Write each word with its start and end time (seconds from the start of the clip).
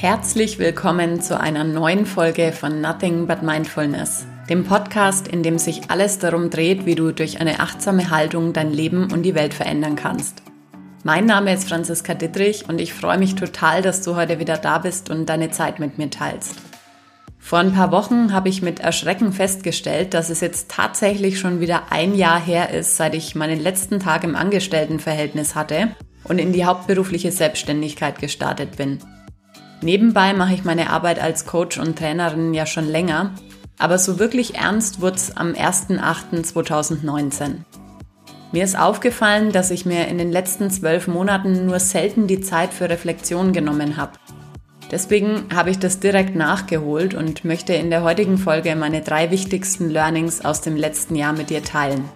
Herzlich 0.00 0.60
willkommen 0.60 1.20
zu 1.20 1.40
einer 1.40 1.64
neuen 1.64 2.06
Folge 2.06 2.52
von 2.52 2.80
Nothing 2.80 3.26
But 3.26 3.42
Mindfulness, 3.42 4.26
dem 4.48 4.62
Podcast, 4.62 5.26
in 5.26 5.42
dem 5.42 5.58
sich 5.58 5.90
alles 5.90 6.20
darum 6.20 6.50
dreht, 6.50 6.86
wie 6.86 6.94
du 6.94 7.10
durch 7.10 7.40
eine 7.40 7.58
achtsame 7.58 8.08
Haltung 8.08 8.52
dein 8.52 8.70
Leben 8.70 9.10
und 9.12 9.24
die 9.24 9.34
Welt 9.34 9.54
verändern 9.54 9.96
kannst. 9.96 10.40
Mein 11.02 11.26
Name 11.26 11.52
ist 11.52 11.68
Franziska 11.68 12.14
Dittrich 12.14 12.68
und 12.68 12.80
ich 12.80 12.94
freue 12.94 13.18
mich 13.18 13.34
total, 13.34 13.82
dass 13.82 14.02
du 14.02 14.14
heute 14.14 14.38
wieder 14.38 14.56
da 14.56 14.78
bist 14.78 15.10
und 15.10 15.26
deine 15.26 15.50
Zeit 15.50 15.80
mit 15.80 15.98
mir 15.98 16.10
teilst. 16.10 16.54
Vor 17.40 17.58
ein 17.58 17.72
paar 17.72 17.90
Wochen 17.90 18.32
habe 18.32 18.48
ich 18.48 18.62
mit 18.62 18.78
Erschrecken 18.78 19.32
festgestellt, 19.32 20.14
dass 20.14 20.30
es 20.30 20.40
jetzt 20.40 20.70
tatsächlich 20.70 21.40
schon 21.40 21.58
wieder 21.58 21.90
ein 21.90 22.14
Jahr 22.14 22.40
her 22.40 22.70
ist, 22.70 22.96
seit 22.96 23.16
ich 23.16 23.34
meinen 23.34 23.58
letzten 23.58 23.98
Tag 23.98 24.22
im 24.22 24.36
Angestelltenverhältnis 24.36 25.56
hatte 25.56 25.88
und 26.22 26.38
in 26.38 26.52
die 26.52 26.66
hauptberufliche 26.66 27.32
Selbstständigkeit 27.32 28.20
gestartet 28.20 28.76
bin. 28.76 29.00
Nebenbei 29.80 30.32
mache 30.32 30.54
ich 30.54 30.64
meine 30.64 30.90
Arbeit 30.90 31.20
als 31.20 31.46
Coach 31.46 31.78
und 31.78 31.96
Trainerin 31.98 32.52
ja 32.52 32.66
schon 32.66 32.88
länger, 32.88 33.30
aber 33.78 33.96
so 33.98 34.18
wirklich 34.18 34.56
ernst 34.56 35.00
wurde 35.00 35.14
es 35.16 35.36
am 35.36 35.52
1.8.2019. 35.52 37.58
Mir 38.50 38.64
ist 38.64 38.78
aufgefallen, 38.78 39.52
dass 39.52 39.70
ich 39.70 39.86
mir 39.86 40.08
in 40.08 40.18
den 40.18 40.32
letzten 40.32 40.70
zwölf 40.70 41.06
Monaten 41.06 41.66
nur 41.66 41.80
selten 41.80 42.26
die 42.26 42.40
Zeit 42.40 42.72
für 42.72 42.88
Reflexion 42.88 43.52
genommen 43.52 43.98
habe. 43.98 44.12
Deswegen 44.90 45.44
habe 45.54 45.68
ich 45.70 45.78
das 45.78 46.00
direkt 46.00 46.34
nachgeholt 46.34 47.14
und 47.14 47.44
möchte 47.44 47.74
in 47.74 47.90
der 47.90 48.02
heutigen 48.02 48.38
Folge 48.38 48.74
meine 48.74 49.02
drei 49.02 49.30
wichtigsten 49.30 49.90
Learnings 49.90 50.42
aus 50.44 50.60
dem 50.62 50.76
letzten 50.76 51.14
Jahr 51.14 51.34
mit 51.34 51.50
dir 51.50 51.62
teilen. 51.62 52.08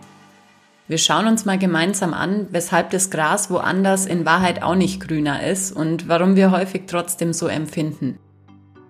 Wir 0.92 0.98
schauen 0.98 1.26
uns 1.26 1.46
mal 1.46 1.56
gemeinsam 1.56 2.12
an, 2.12 2.48
weshalb 2.50 2.90
das 2.90 3.08
Gras 3.08 3.50
woanders 3.50 4.04
in 4.04 4.26
Wahrheit 4.26 4.62
auch 4.62 4.74
nicht 4.74 5.00
grüner 5.00 5.42
ist 5.42 5.72
und 5.72 6.06
warum 6.06 6.36
wir 6.36 6.50
häufig 6.50 6.82
trotzdem 6.86 7.32
so 7.32 7.46
empfinden. 7.46 8.18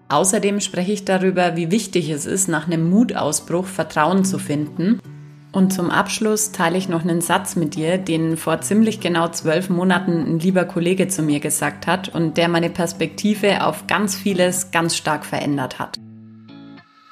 Außerdem 0.08 0.58
spreche 0.58 0.90
ich 0.90 1.04
darüber, 1.04 1.54
wie 1.54 1.70
wichtig 1.70 2.10
es 2.10 2.26
ist, 2.26 2.48
nach 2.48 2.66
einem 2.66 2.90
Mutausbruch 2.90 3.66
Vertrauen 3.66 4.24
zu 4.24 4.40
finden. 4.40 4.98
Und 5.52 5.72
zum 5.72 5.90
Abschluss 5.90 6.50
teile 6.50 6.76
ich 6.76 6.88
noch 6.88 7.02
einen 7.02 7.20
Satz 7.20 7.54
mit 7.54 7.76
dir, 7.76 7.98
den 7.98 8.36
vor 8.36 8.60
ziemlich 8.62 8.98
genau 8.98 9.28
zwölf 9.28 9.70
Monaten 9.70 10.26
ein 10.26 10.38
lieber 10.40 10.64
Kollege 10.64 11.06
zu 11.06 11.22
mir 11.22 11.38
gesagt 11.38 11.86
hat 11.86 12.08
und 12.08 12.36
der 12.36 12.48
meine 12.48 12.70
Perspektive 12.70 13.64
auf 13.64 13.86
ganz 13.86 14.16
vieles 14.16 14.72
ganz 14.72 14.96
stark 14.96 15.24
verändert 15.24 15.78
hat. 15.78 16.00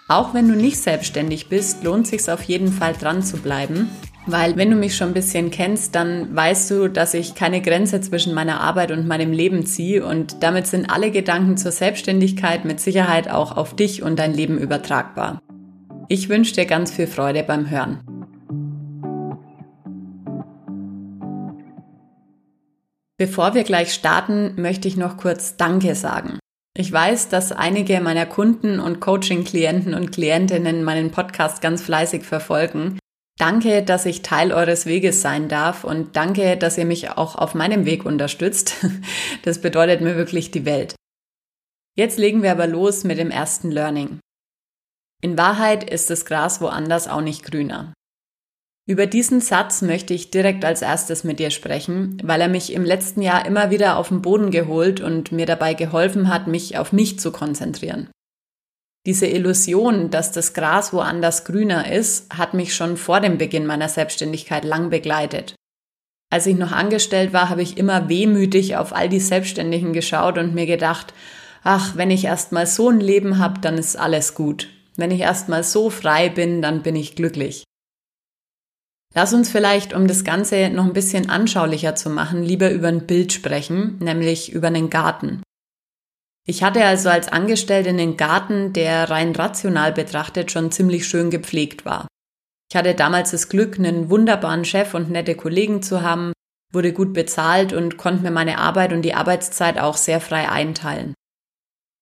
Auch 0.08 0.34
wenn 0.34 0.48
du 0.48 0.56
nicht 0.56 0.78
selbstständig 0.78 1.48
bist, 1.48 1.84
lohnt 1.84 2.08
sich 2.08 2.28
auf 2.28 2.42
jeden 2.42 2.72
Fall 2.72 2.94
dran 2.94 3.22
zu 3.22 3.36
bleiben, 3.36 3.88
weil 4.33 4.56
wenn 4.56 4.70
du 4.70 4.77
mich 4.77 4.97
schon 4.97 5.09
ein 5.09 5.14
bisschen 5.14 5.50
kennst, 5.50 5.95
dann 5.95 6.34
weißt 6.34 6.70
du, 6.70 6.89
dass 6.89 7.14
ich 7.14 7.34
keine 7.34 7.61
Grenze 7.61 8.00
zwischen 8.00 8.34
meiner 8.34 8.61
Arbeit 8.61 8.91
und 8.91 9.06
meinem 9.06 9.33
Leben 9.33 9.67
ziehe 9.67 10.05
und 10.05 10.42
damit 10.42 10.67
sind 10.67 10.91
alle 10.91 11.11
Gedanken 11.11 11.56
zur 11.56 11.73
Selbstständigkeit 11.73 12.64
mit 12.64 12.81
Sicherheit 12.81 13.31
auch 13.31 13.56
auf 13.56 13.75
dich 13.75 14.03
und 14.03 14.19
dein 14.19 14.34
Leben 14.34 14.58
übertragbar. 14.58 15.41
Ich 16.08 16.28
wünsche 16.28 16.55
dir 16.55 16.67
ganz 16.67 16.92
viel 16.92 17.06
Freude 17.06 17.42
beim 17.42 17.70
Hören. 17.70 18.01
Bevor 23.17 23.55
wir 23.55 23.64
gleich 23.64 23.92
starten, 23.92 24.55
möchte 24.56 24.89
ich 24.89 24.97
noch 24.97 25.17
kurz 25.17 25.56
Danke 25.56 25.95
sagen. 25.95 26.39
Ich 26.77 26.91
weiß, 26.91 27.28
dass 27.28 27.53
einige 27.53 28.01
meiner 28.01 28.27
Kunden 28.27 28.81
und 28.81 29.01
Coaching-Klienten 29.01 29.92
und 29.92 30.12
Klientinnen 30.12 30.84
meinen 30.84 31.11
Podcast 31.11 31.61
ganz 31.61 31.83
fleißig 31.83 32.25
verfolgen 32.25 32.98
Danke, 33.41 33.83
dass 33.83 34.05
ich 34.05 34.20
Teil 34.20 34.52
eures 34.52 34.84
Weges 34.84 35.22
sein 35.22 35.48
darf 35.48 35.84
und 35.84 36.14
danke, 36.14 36.58
dass 36.58 36.77
ihr 36.77 36.84
mich 36.84 37.08
auch 37.12 37.36
auf 37.36 37.55
meinem 37.55 37.86
Weg 37.86 38.05
unterstützt. 38.05 38.74
Das 39.42 39.62
bedeutet 39.62 40.02
mir 40.02 40.16
wirklich 40.16 40.50
die 40.50 40.66
Welt. 40.66 40.95
Jetzt 41.96 42.18
legen 42.18 42.42
wir 42.42 42.52
aber 42.52 42.67
los 42.67 43.05
mit 43.05 43.17
dem 43.17 43.30
ersten 43.30 43.70
Learning. 43.70 44.20
In 45.23 45.39
Wahrheit 45.39 45.89
ist 45.89 46.11
das 46.11 46.27
Gras 46.27 46.61
woanders 46.61 47.08
auch 47.08 47.23
nicht 47.23 47.42
grüner. 47.42 47.95
Über 48.86 49.06
diesen 49.06 49.40
Satz 49.40 49.80
möchte 49.80 50.12
ich 50.12 50.30
direkt 50.30 50.67
als 50.67 50.83
erstes 50.83 51.24
mit 51.24 51.39
dir 51.39 51.51
sprechen, 51.51 52.20
weil 52.22 52.42
er 52.42 52.48
mich 52.48 52.74
im 52.74 52.84
letzten 52.84 53.22
Jahr 53.22 53.46
immer 53.46 53.70
wieder 53.70 53.96
auf 53.96 54.08
den 54.08 54.20
Boden 54.20 54.51
geholt 54.51 55.01
und 55.01 55.33
mir 55.33 55.46
dabei 55.46 55.72
geholfen 55.72 56.28
hat, 56.28 56.46
mich 56.46 56.77
auf 56.77 56.92
mich 56.92 57.18
zu 57.18 57.33
konzentrieren. 57.33 58.11
Diese 59.06 59.27
Illusion, 59.27 60.11
dass 60.11 60.30
das 60.30 60.52
Gras 60.52 60.92
woanders 60.92 61.44
grüner 61.44 61.90
ist, 61.90 62.36
hat 62.36 62.52
mich 62.52 62.74
schon 62.74 62.98
vor 62.98 63.20
dem 63.20 63.38
Beginn 63.38 63.64
meiner 63.64 63.88
Selbstständigkeit 63.88 64.64
lang 64.64 64.90
begleitet. 64.90 65.55
Als 66.30 66.46
ich 66.46 66.56
noch 66.56 66.72
angestellt 66.72 67.33
war, 67.33 67.48
habe 67.48 67.62
ich 67.62 67.78
immer 67.78 68.08
wehmütig 68.08 68.77
auf 68.77 68.94
all 68.94 69.08
die 69.08 69.20
Selbstständigen 69.20 69.92
geschaut 69.92 70.39
und 70.39 70.55
mir 70.55 70.66
gedacht, 70.66 71.14
ach, 71.64 71.96
wenn 71.96 72.10
ich 72.10 72.24
erst 72.24 72.52
mal 72.52 72.66
so 72.66 72.90
ein 72.90 73.00
Leben 73.00 73.39
habe, 73.39 73.60
dann 73.60 73.78
ist 73.78 73.96
alles 73.96 74.34
gut. 74.34 74.68
Wenn 74.96 75.10
ich 75.10 75.20
erst 75.20 75.48
mal 75.48 75.64
so 75.64 75.89
frei 75.89 76.28
bin, 76.28 76.60
dann 76.60 76.83
bin 76.83 76.94
ich 76.94 77.16
glücklich. 77.16 77.64
Lass 79.14 79.33
uns 79.33 79.50
vielleicht, 79.50 79.92
um 79.92 80.06
das 80.06 80.22
Ganze 80.22 80.70
noch 80.70 80.84
ein 80.84 80.92
bisschen 80.92 81.30
anschaulicher 81.30 81.96
zu 81.96 82.10
machen, 82.10 82.44
lieber 82.44 82.70
über 82.70 82.89
ein 82.89 83.06
Bild 83.06 83.33
sprechen, 83.33 83.98
nämlich 83.98 84.52
über 84.52 84.68
einen 84.68 84.89
Garten. 84.89 85.42
Ich 86.46 86.62
hatte 86.62 86.84
also 86.84 87.08
als 87.08 87.28
Angestellte 87.28 87.90
einen 87.90 88.17
Garten, 88.17 88.73
der 88.73 89.11
rein 89.11 89.34
rational 89.34 89.92
betrachtet 89.92 90.51
schon 90.51 90.73
ziemlich 90.73 91.06
schön 91.06 91.30
gepflegt 91.30 91.84
war. 91.84 92.08
Ich 92.70 92.77
hatte 92.77 92.95
damals 92.95 93.33
das 93.33 93.48
Glück, 93.48 93.78
einen 93.78 94.11
wunderbaren 94.11 94.64
Chef 94.64 94.95
und 94.95 95.11
nette 95.11 95.34
Kollegen 95.34 95.83
zu 95.83 96.02
haben, 96.02 96.33
wurde 96.73 96.92
gut 96.92 97.12
bezahlt 97.12 97.73
und 97.73 97.96
konnte 97.96 98.23
mir 98.23 98.30
meine 98.30 98.58
Arbeit 98.58 98.92
und 98.92 99.02
die 99.02 99.14
Arbeitszeit 99.14 99.78
auch 99.78 99.96
sehr 99.96 100.20
frei 100.20 100.48
einteilen. 100.48 101.14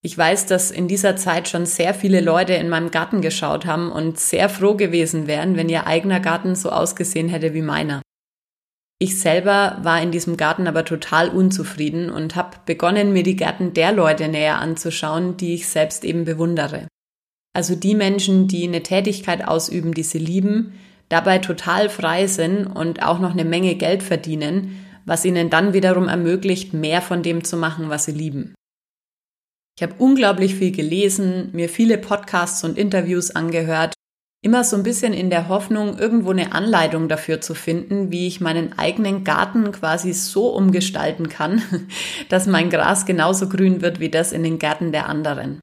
Ich 0.04 0.16
weiß, 0.16 0.46
dass 0.46 0.70
in 0.70 0.86
dieser 0.86 1.16
Zeit 1.16 1.48
schon 1.48 1.66
sehr 1.66 1.92
viele 1.92 2.20
Leute 2.20 2.54
in 2.54 2.68
meinem 2.68 2.90
Garten 2.90 3.20
geschaut 3.20 3.66
haben 3.66 3.90
und 3.90 4.20
sehr 4.20 4.48
froh 4.48 4.74
gewesen 4.74 5.26
wären, 5.26 5.56
wenn 5.56 5.68
ihr 5.68 5.86
eigener 5.86 6.20
Garten 6.20 6.54
so 6.54 6.70
ausgesehen 6.70 7.28
hätte 7.28 7.52
wie 7.54 7.62
meiner. 7.62 8.02
Ich 9.00 9.20
selber 9.20 9.78
war 9.82 10.02
in 10.02 10.10
diesem 10.10 10.36
Garten 10.36 10.66
aber 10.66 10.84
total 10.84 11.28
unzufrieden 11.28 12.10
und 12.10 12.34
habe 12.34 12.56
begonnen, 12.66 13.12
mir 13.12 13.22
die 13.22 13.36
Gärten 13.36 13.72
der 13.72 13.92
Leute 13.92 14.26
näher 14.26 14.58
anzuschauen, 14.58 15.36
die 15.36 15.54
ich 15.54 15.68
selbst 15.68 16.04
eben 16.04 16.24
bewundere. 16.24 16.88
Also 17.54 17.76
die 17.76 17.94
Menschen, 17.94 18.48
die 18.48 18.66
eine 18.66 18.82
Tätigkeit 18.82 19.46
ausüben, 19.46 19.94
die 19.94 20.02
sie 20.02 20.18
lieben, 20.18 20.74
dabei 21.08 21.38
total 21.38 21.88
frei 21.88 22.26
sind 22.26 22.66
und 22.66 23.02
auch 23.02 23.20
noch 23.20 23.32
eine 23.32 23.44
Menge 23.44 23.76
Geld 23.76 24.02
verdienen, 24.02 24.84
was 25.06 25.24
ihnen 25.24 25.48
dann 25.48 25.72
wiederum 25.72 26.08
ermöglicht, 26.08 26.74
mehr 26.74 27.00
von 27.00 27.22
dem 27.22 27.44
zu 27.44 27.56
machen, 27.56 27.90
was 27.90 28.04
sie 28.04 28.12
lieben. 28.12 28.54
Ich 29.76 29.82
habe 29.84 29.94
unglaublich 29.98 30.56
viel 30.56 30.72
gelesen, 30.72 31.50
mir 31.52 31.68
viele 31.68 31.98
Podcasts 31.98 32.64
und 32.64 32.76
Interviews 32.76 33.30
angehört 33.30 33.94
Immer 34.40 34.62
so 34.62 34.76
ein 34.76 34.84
bisschen 34.84 35.12
in 35.12 35.30
der 35.30 35.48
Hoffnung, 35.48 35.98
irgendwo 35.98 36.30
eine 36.30 36.52
Anleitung 36.52 37.08
dafür 37.08 37.40
zu 37.40 37.54
finden, 37.54 38.12
wie 38.12 38.28
ich 38.28 38.40
meinen 38.40 38.78
eigenen 38.78 39.24
Garten 39.24 39.72
quasi 39.72 40.12
so 40.12 40.48
umgestalten 40.54 41.28
kann, 41.28 41.60
dass 42.28 42.46
mein 42.46 42.70
Gras 42.70 43.04
genauso 43.04 43.48
grün 43.48 43.82
wird 43.82 43.98
wie 43.98 44.10
das 44.10 44.30
in 44.32 44.44
den 44.44 44.58
Gärten 44.58 44.92
der 44.92 45.08
anderen. 45.08 45.60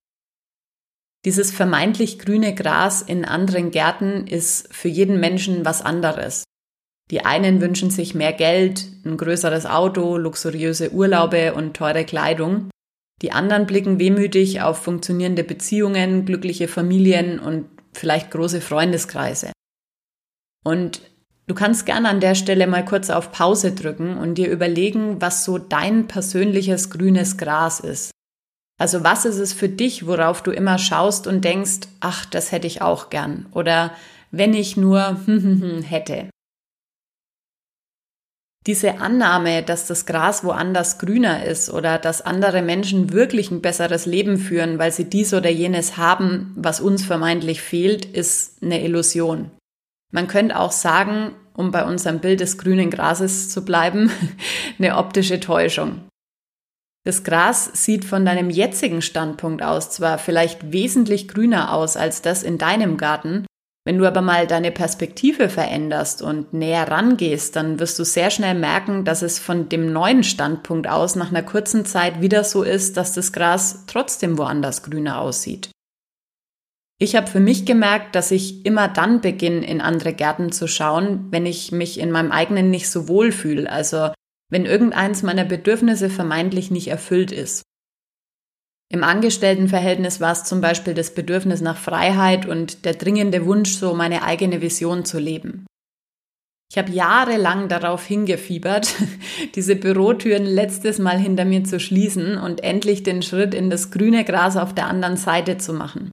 Dieses 1.24 1.52
vermeintlich 1.52 2.20
grüne 2.20 2.54
Gras 2.54 3.02
in 3.02 3.26
anderen 3.26 3.72
Gärten 3.72 4.28
ist 4.28 4.72
für 4.74 4.90
jeden 4.90 5.20
Menschen 5.20 5.66
was 5.66 5.82
anderes. 5.82 6.44
Die 7.12 7.24
einen 7.24 7.62
wünschen 7.62 7.90
sich 7.90 8.14
mehr 8.14 8.34
Geld, 8.34 8.88
ein 9.06 9.18
größeres 9.18 9.66
Auto, 9.66 10.18
luxuriöse 10.18 10.92
Urlaube 10.92 11.54
und 11.54 11.76
teure 11.76 12.04
Kleidung. 12.04 12.70
Die 13.22 13.32
anderen 13.32 13.66
blicken 13.66 14.00
wehmütig 14.00 14.62
auf 14.62 14.84
funktionierende 14.84 15.44
Beziehungen, 15.44 16.26
glückliche 16.26 16.68
Familien 16.68 17.40
und 17.40 17.75
vielleicht 17.98 18.32
große 18.32 18.62
Freundeskreise. 18.62 19.52
Und 20.64 21.02
du 21.48 21.54
kannst 21.54 21.86
gerne 21.86 22.10
an 22.10 22.20
der 22.20 22.36
Stelle 22.36 22.68
mal 22.68 22.84
kurz 22.84 23.10
auf 23.10 23.32
Pause 23.32 23.74
drücken 23.74 24.18
und 24.18 24.36
dir 24.36 24.50
überlegen, 24.50 25.22
was 25.22 25.46
so 25.46 25.58
dein 25.58 26.08
persönliches 26.08 26.90
grünes 26.90 27.38
Gras 27.38 27.80
ist. 27.80 28.12
Also 28.78 29.04
was 29.04 29.26
ist 29.26 29.40
es 29.40 29.54
für 29.54 29.70
dich, 29.70 30.06
worauf 30.06 30.44
du 30.44 30.52
immer 30.52 30.78
schaust 30.78 31.28
und 31.28 31.46
denkst, 31.46 31.88
ach, 32.02 32.26
das 32.26 32.52
hätte 32.52 32.68
ich 32.68 32.82
auch 32.82 33.10
gern. 33.10 33.46
Oder 33.52 33.94
wenn 34.32 34.54
ich 34.54 34.76
nur 34.76 35.18
hätte. 35.84 36.30
Diese 38.68 39.00
Annahme, 39.00 39.62
dass 39.62 39.86
das 39.86 40.08
Gras 40.08 40.44
woanders 40.44 40.98
grüner 40.98 41.46
ist 41.46 41.70
oder 41.70 42.00
dass 42.00 42.24
andere 42.24 42.64
Menschen 42.64 43.14
wirklich 43.14 43.52
ein 43.52 43.62
besseres 43.62 44.08
Leben 44.08 44.38
führen, 44.38 44.80
weil 44.80 44.92
sie 44.92 45.08
dies 45.08 45.36
oder 45.36 45.52
jenes 45.52 45.98
haben, 45.98 46.52
was 46.56 46.82
uns 46.82 47.06
vermeintlich 47.06 47.62
fehlt, 47.62 48.06
ist 48.06 48.64
eine 48.64 48.84
Illusion. 48.84 49.52
Man 50.12 50.28
könnte 50.28 50.58
auch 50.58 50.72
sagen, 50.72 51.36
um 51.54 51.72
bei 51.72 51.86
unserem 51.86 52.20
Bild 52.20 52.40
des 52.40 52.58
grünen 52.58 52.90
Grases 52.90 53.50
zu 53.50 53.64
bleiben, 53.64 54.10
eine 54.80 54.98
optische 54.98 55.40
Täuschung. 55.40 56.02
Das 57.06 57.24
Gras 57.24 57.70
sieht 57.74 58.04
von 58.04 58.26
deinem 58.26 58.50
jetzigen 58.50 59.04
Standpunkt 59.04 59.62
aus 59.62 59.92
zwar 59.92 60.18
vielleicht 60.18 60.72
wesentlich 60.72 61.28
grüner 61.28 61.72
aus 61.72 61.98
als 61.98 62.24
das 62.24 62.42
in 62.42 62.58
deinem 62.58 62.98
Garten, 62.98 63.46
Wenn 63.88 64.00
du 64.00 64.08
aber 64.08 64.22
mal 64.22 64.48
deine 64.48 64.72
Perspektive 64.72 65.48
veränderst 65.48 66.24
und 66.24 66.54
näher 66.54 66.90
rangehst, 66.90 67.56
dann 67.56 67.80
wirst 67.80 68.00
du 68.00 68.04
sehr 68.04 68.32
schnell 68.32 68.56
merken, 68.56 69.06
dass 69.06 69.22
es 69.22 69.38
von 69.38 69.70
dem 69.70 69.94
neuen 69.94 70.24
Standpunkt 70.24 70.88
aus 70.88 71.16
nach 71.16 71.30
einer 71.30 71.44
kurzen 71.44 71.86
Zeit 71.86 72.20
wieder 72.20 72.44
so 72.44 72.64
ist, 72.64 72.98
dass 72.98 73.14
das 73.14 73.32
Gras 73.32 73.84
trotzdem 73.86 74.40
woanders 74.40 74.82
grüner 74.82 75.22
aussieht. 75.22 75.70
Ich 76.98 77.16
habe 77.16 77.28
für 77.28 77.40
mich 77.40 77.66
gemerkt, 77.66 78.16
dass 78.16 78.32
ich 78.32 78.66
immer 78.66 78.88
dann 78.88 79.22
beginne, 79.22 79.68
in 79.68 79.82
andere 79.82 80.14
Gärten 80.14 80.52
zu 80.52 80.68
schauen, 80.68 81.28
wenn 81.30 81.46
ich 81.46 81.72
mich 81.72 82.00
in 82.00 82.10
meinem 82.10 82.32
eigenen 82.32 82.72
nicht 82.72 82.90
so 82.90 83.08
wohl 83.08 83.32
fühle, 83.32 83.70
also 83.70 84.12
wenn 84.50 84.66
irgendeins 84.66 85.22
meiner 85.22 85.46
Bedürfnisse 85.46 86.10
vermeintlich 86.10 86.72
nicht 86.72 86.88
erfüllt 86.88 87.32
ist. 87.32 87.64
Im 88.90 89.04
Angestelltenverhältnis 89.04 90.22
war 90.22 90.32
es 90.32 90.44
zum 90.44 90.62
Beispiel 90.62 90.94
das 90.94 91.14
Bedürfnis 91.14 91.62
nach 91.62 91.78
Freiheit 91.78 92.46
und 92.46 92.86
der 92.86 92.94
dringende 92.94 93.46
Wunsch, 93.46 93.76
so 93.76 93.94
meine 93.94 94.24
eigene 94.24 94.62
Vision 94.62 95.06
zu 95.06 95.20
leben. 95.20 95.66
Ich 96.72 96.78
habe 96.78 96.92
jahrelang 96.92 97.68
darauf 97.68 98.06
hingefiebert, 98.06 98.94
diese 99.56 99.76
Bürotüren 99.76 100.46
letztes 100.46 101.00
Mal 101.00 101.18
hinter 101.18 101.46
mir 101.46 101.64
zu 101.64 101.80
schließen 101.80 102.38
und 102.38 102.64
endlich 102.64 103.04
den 103.04 103.22
Schritt 103.22 103.54
in 103.54 103.70
das 103.70 103.92
grüne 103.92 104.24
Gras 104.26 104.58
auf 104.58 104.74
der 104.74 104.88
anderen 104.88 105.18
Seite 105.18 105.58
zu 105.58 105.74
machen. 105.74 106.12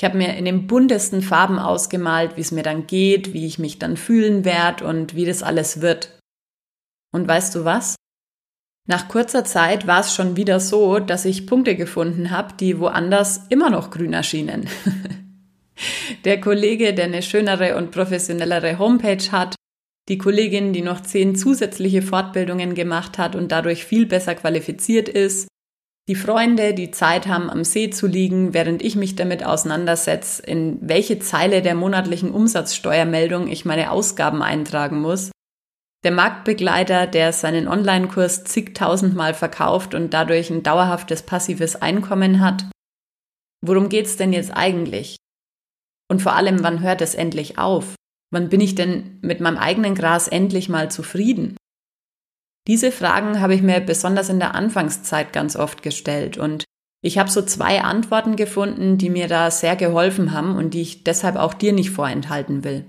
Ich 0.00 0.04
habe 0.04 0.18
mir 0.18 0.36
in 0.36 0.44
den 0.44 0.66
buntesten 0.66 1.22
Farben 1.22 1.58
ausgemalt, 1.58 2.36
wie 2.36 2.40
es 2.40 2.50
mir 2.50 2.64
dann 2.64 2.86
geht, 2.86 3.32
wie 3.32 3.46
ich 3.46 3.58
mich 3.58 3.78
dann 3.78 3.96
fühlen 3.96 4.44
werde 4.44 4.84
und 4.84 5.14
wie 5.14 5.24
das 5.24 5.42
alles 5.42 5.80
wird. 5.80 6.18
Und 7.12 7.28
weißt 7.28 7.54
du 7.54 7.64
was? 7.64 7.94
Nach 8.86 9.08
kurzer 9.08 9.44
Zeit 9.44 9.86
war 9.86 10.00
es 10.00 10.14
schon 10.14 10.36
wieder 10.36 10.60
so, 10.60 10.98
dass 10.98 11.24
ich 11.24 11.46
Punkte 11.46 11.74
gefunden 11.74 12.30
habe, 12.30 12.54
die 12.60 12.78
woanders 12.78 13.46
immer 13.48 13.70
noch 13.70 13.90
grün 13.90 14.12
erschienen. 14.12 14.68
der 16.24 16.40
Kollege, 16.40 16.92
der 16.92 17.06
eine 17.06 17.22
schönere 17.22 17.76
und 17.76 17.92
professionellere 17.92 18.78
Homepage 18.78 19.32
hat, 19.32 19.54
die 20.10 20.18
Kollegin, 20.18 20.74
die 20.74 20.82
noch 20.82 21.00
zehn 21.00 21.34
zusätzliche 21.34 22.02
Fortbildungen 22.02 22.74
gemacht 22.74 23.16
hat 23.16 23.34
und 23.34 23.50
dadurch 23.50 23.86
viel 23.86 24.04
besser 24.04 24.34
qualifiziert 24.34 25.08
ist, 25.08 25.48
die 26.06 26.14
Freunde, 26.14 26.74
die 26.74 26.90
Zeit 26.90 27.26
haben, 27.26 27.48
am 27.48 27.64
See 27.64 27.88
zu 27.88 28.06
liegen, 28.06 28.52
während 28.52 28.82
ich 28.82 28.94
mich 28.94 29.16
damit 29.16 29.42
auseinandersetze, 29.42 30.42
in 30.42 30.78
welche 30.82 31.18
Zeile 31.18 31.62
der 31.62 31.74
monatlichen 31.74 32.30
Umsatzsteuermeldung 32.30 33.48
ich 33.48 33.64
meine 33.64 33.90
Ausgaben 33.90 34.42
eintragen 34.42 35.00
muss. 35.00 35.30
Der 36.04 36.12
Marktbegleiter, 36.12 37.06
der 37.06 37.32
seinen 37.32 37.66
Online-Kurs 37.66 38.44
zigtausendmal 38.44 39.32
verkauft 39.32 39.94
und 39.94 40.12
dadurch 40.12 40.50
ein 40.50 40.62
dauerhaftes 40.62 41.22
passives 41.22 41.76
Einkommen 41.76 42.40
hat. 42.40 42.66
Worum 43.64 43.88
geht's 43.88 44.16
denn 44.16 44.34
jetzt 44.34 44.54
eigentlich? 44.54 45.16
Und 46.10 46.20
vor 46.20 46.34
allem, 46.34 46.62
wann 46.62 46.80
hört 46.80 47.00
es 47.00 47.14
endlich 47.14 47.58
auf? 47.58 47.94
Wann 48.30 48.50
bin 48.50 48.60
ich 48.60 48.74
denn 48.74 49.18
mit 49.22 49.40
meinem 49.40 49.56
eigenen 49.56 49.94
Gras 49.94 50.28
endlich 50.28 50.68
mal 50.68 50.90
zufrieden? 50.90 51.56
Diese 52.68 52.92
Fragen 52.92 53.40
habe 53.40 53.54
ich 53.54 53.62
mir 53.62 53.80
besonders 53.80 54.28
in 54.28 54.38
der 54.38 54.54
Anfangszeit 54.54 55.32
ganz 55.32 55.56
oft 55.56 55.82
gestellt 55.82 56.36
und 56.36 56.64
ich 57.02 57.18
habe 57.18 57.30
so 57.30 57.42
zwei 57.42 57.82
Antworten 57.82 58.36
gefunden, 58.36 58.96
die 58.98 59.10
mir 59.10 59.28
da 59.28 59.50
sehr 59.50 59.76
geholfen 59.76 60.32
haben 60.32 60.56
und 60.56 60.72
die 60.72 60.82
ich 60.82 61.04
deshalb 61.04 61.36
auch 61.36 61.54
dir 61.54 61.72
nicht 61.72 61.90
vorenthalten 61.90 62.64
will. 62.64 62.88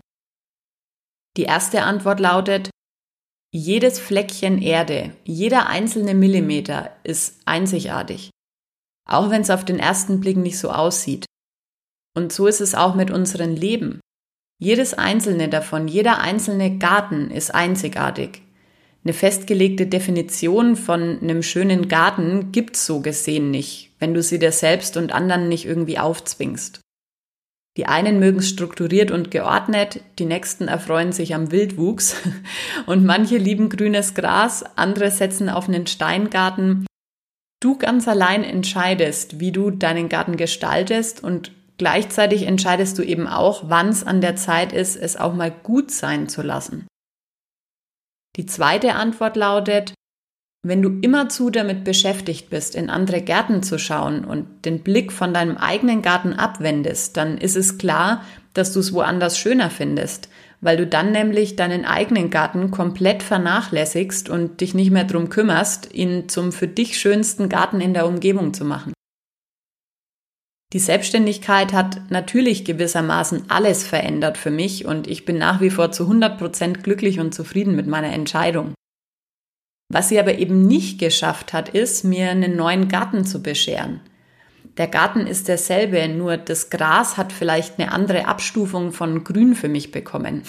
Die 1.37 1.43
erste 1.43 1.83
Antwort 1.83 2.21
lautet, 2.21 2.69
jedes 3.57 3.99
Fleckchen 3.99 4.61
Erde, 4.61 5.11
jeder 5.23 5.67
einzelne 5.69 6.13
Millimeter 6.13 6.91
ist 7.03 7.39
einzigartig, 7.45 8.29
auch 9.09 9.29
wenn 9.29 9.41
es 9.41 9.49
auf 9.49 9.63
den 9.63 9.79
ersten 9.79 10.19
Blick 10.19 10.35
nicht 10.35 10.59
so 10.59 10.71
aussieht. 10.71 11.25
Und 12.17 12.33
so 12.33 12.47
ist 12.47 12.59
es 12.59 12.75
auch 12.75 12.95
mit 12.95 13.11
unserem 13.11 13.55
Leben. 13.55 14.01
Jedes 14.59 14.93
einzelne 14.93 15.47
davon, 15.47 15.87
jeder 15.87 16.19
einzelne 16.19 16.77
Garten 16.77 17.31
ist 17.31 17.53
einzigartig. 17.53 18.41
Eine 19.05 19.13
festgelegte 19.13 19.87
Definition 19.87 20.75
von 20.75 21.19
einem 21.21 21.43
schönen 21.43 21.87
Garten 21.87 22.51
gibt's 22.51 22.85
so 22.85 23.01
gesehen 23.01 23.51
nicht, 23.51 23.91
wenn 23.99 24.13
du 24.13 24.21
sie 24.21 24.39
dir 24.39 24.51
selbst 24.51 24.97
und 24.97 25.13
anderen 25.13 25.47
nicht 25.47 25.65
irgendwie 25.65 25.99
aufzwingst. 25.99 26.81
Die 27.77 27.87
einen 27.87 28.19
mögen 28.19 28.41
strukturiert 28.41 29.11
und 29.11 29.31
geordnet, 29.31 30.01
die 30.17 30.25
nächsten 30.25 30.69
erfreuen 30.69 31.11
sich 31.11 31.35
am 31.35 31.51
Wildwuchs 31.51 32.15
und 32.85 33.03
manche 33.05 33.37
lieben 33.37 33.69
grünes 33.69 34.13
Gras, 34.13 34.63
andere 34.77 35.11
setzen 35.11 35.49
auf 35.49 35.67
einen 35.67 35.85
Steingarten. 35.85 36.85
Du 37.61 37.77
ganz 37.77 38.07
allein 38.07 38.43
entscheidest, 38.43 39.39
wie 39.39 39.51
du 39.51 39.71
deinen 39.71 40.07
Garten 40.07 40.37
gestaltest 40.37 41.21
und 41.21 41.51
gleichzeitig 41.77 42.43
entscheidest 42.43 42.97
du 42.97 43.03
eben 43.03 43.27
auch, 43.27 43.69
wann 43.69 43.89
es 43.89 44.05
an 44.05 44.21
der 44.21 44.37
Zeit 44.37 44.71
ist, 44.71 44.95
es 44.95 45.17
auch 45.17 45.33
mal 45.33 45.51
gut 45.51 45.91
sein 45.91 46.29
zu 46.29 46.41
lassen. 46.41 46.87
Die 48.37 48.45
zweite 48.45 48.95
Antwort 48.95 49.35
lautet, 49.35 49.93
wenn 50.67 50.81
du 50.81 50.89
immerzu 51.01 51.51
damit 51.51 51.83
beschäftigt 51.83 52.49
bist, 52.49 52.73
in 52.73 52.89
andere 52.89 53.21
Gärten 53.21 53.61
zu 53.61 53.77
schauen 53.77 54.25
und 54.25 54.65
den 54.65 54.79
Blick 54.79 55.11
von 55.11 55.31
deinem 55.31 55.57
eigenen 55.57 56.01
Garten 56.01 56.33
abwendest, 56.33 57.17
dann 57.17 57.37
ist 57.37 57.55
es 57.55 57.77
klar, 57.77 58.23
dass 58.55 58.73
du 58.73 58.79
es 58.79 58.91
woanders 58.91 59.37
schöner 59.37 59.69
findest, 59.69 60.27
weil 60.61 60.77
du 60.77 60.87
dann 60.87 61.11
nämlich 61.11 61.55
deinen 61.55 61.85
eigenen 61.85 62.31
Garten 62.31 62.71
komplett 62.71 63.21
vernachlässigst 63.21 64.27
und 64.27 64.59
dich 64.59 64.73
nicht 64.73 64.89
mehr 64.89 65.03
drum 65.03 65.29
kümmerst, 65.29 65.93
ihn 65.93 66.29
zum 66.29 66.51
für 66.51 66.67
dich 66.67 66.97
schönsten 66.97 67.47
Garten 67.47 67.79
in 67.79 67.93
der 67.93 68.07
Umgebung 68.07 68.55
zu 68.55 68.65
machen. 68.65 68.93
Die 70.73 70.79
Selbstständigkeit 70.79 71.73
hat 71.73 72.09
natürlich 72.09 72.65
gewissermaßen 72.65 73.51
alles 73.51 73.85
verändert 73.85 74.39
für 74.39 74.49
mich 74.49 74.85
und 74.85 75.05
ich 75.05 75.25
bin 75.25 75.37
nach 75.37 75.61
wie 75.61 75.69
vor 75.69 75.91
zu 75.91 76.03
100 76.03 76.39
Prozent 76.39 76.83
glücklich 76.83 77.19
und 77.19 77.35
zufrieden 77.35 77.75
mit 77.75 77.85
meiner 77.85 78.11
Entscheidung. 78.11 78.73
Was 79.89 80.09
sie 80.09 80.19
aber 80.19 80.37
eben 80.39 80.67
nicht 80.67 80.99
geschafft 80.99 81.53
hat, 81.53 81.69
ist, 81.69 82.03
mir 82.03 82.29
einen 82.29 82.55
neuen 82.55 82.87
Garten 82.87 83.25
zu 83.25 83.41
bescheren. 83.41 84.01
Der 84.77 84.87
Garten 84.87 85.27
ist 85.27 85.47
derselbe, 85.47 86.07
nur 86.09 86.37
das 86.37 86.69
Gras 86.69 87.17
hat 87.17 87.31
vielleicht 87.31 87.79
eine 87.79 87.91
andere 87.91 88.27
Abstufung 88.27 88.91
von 88.91 89.23
Grün 89.23 89.55
für 89.55 89.69
mich 89.69 89.91
bekommen. 89.91 90.43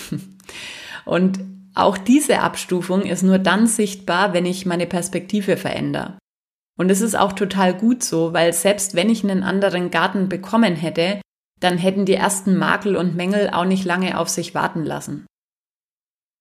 Und 1.04 1.40
auch 1.74 1.98
diese 1.98 2.40
Abstufung 2.40 3.02
ist 3.02 3.22
nur 3.22 3.38
dann 3.38 3.66
sichtbar, 3.66 4.32
wenn 4.32 4.46
ich 4.46 4.66
meine 4.66 4.86
Perspektive 4.86 5.56
verändere. 5.56 6.18
Und 6.78 6.90
es 6.90 7.00
ist 7.00 7.16
auch 7.16 7.32
total 7.32 7.74
gut 7.74 8.02
so, 8.02 8.32
weil 8.32 8.52
selbst 8.52 8.94
wenn 8.94 9.10
ich 9.10 9.22
einen 9.22 9.42
anderen 9.42 9.90
Garten 9.90 10.28
bekommen 10.28 10.74
hätte, 10.74 11.20
dann 11.60 11.78
hätten 11.78 12.04
die 12.04 12.14
ersten 12.14 12.56
Makel 12.56 12.96
und 12.96 13.14
Mängel 13.14 13.50
auch 13.50 13.64
nicht 13.64 13.84
lange 13.84 14.18
auf 14.18 14.28
sich 14.28 14.54
warten 14.54 14.84
lassen. 14.84 15.26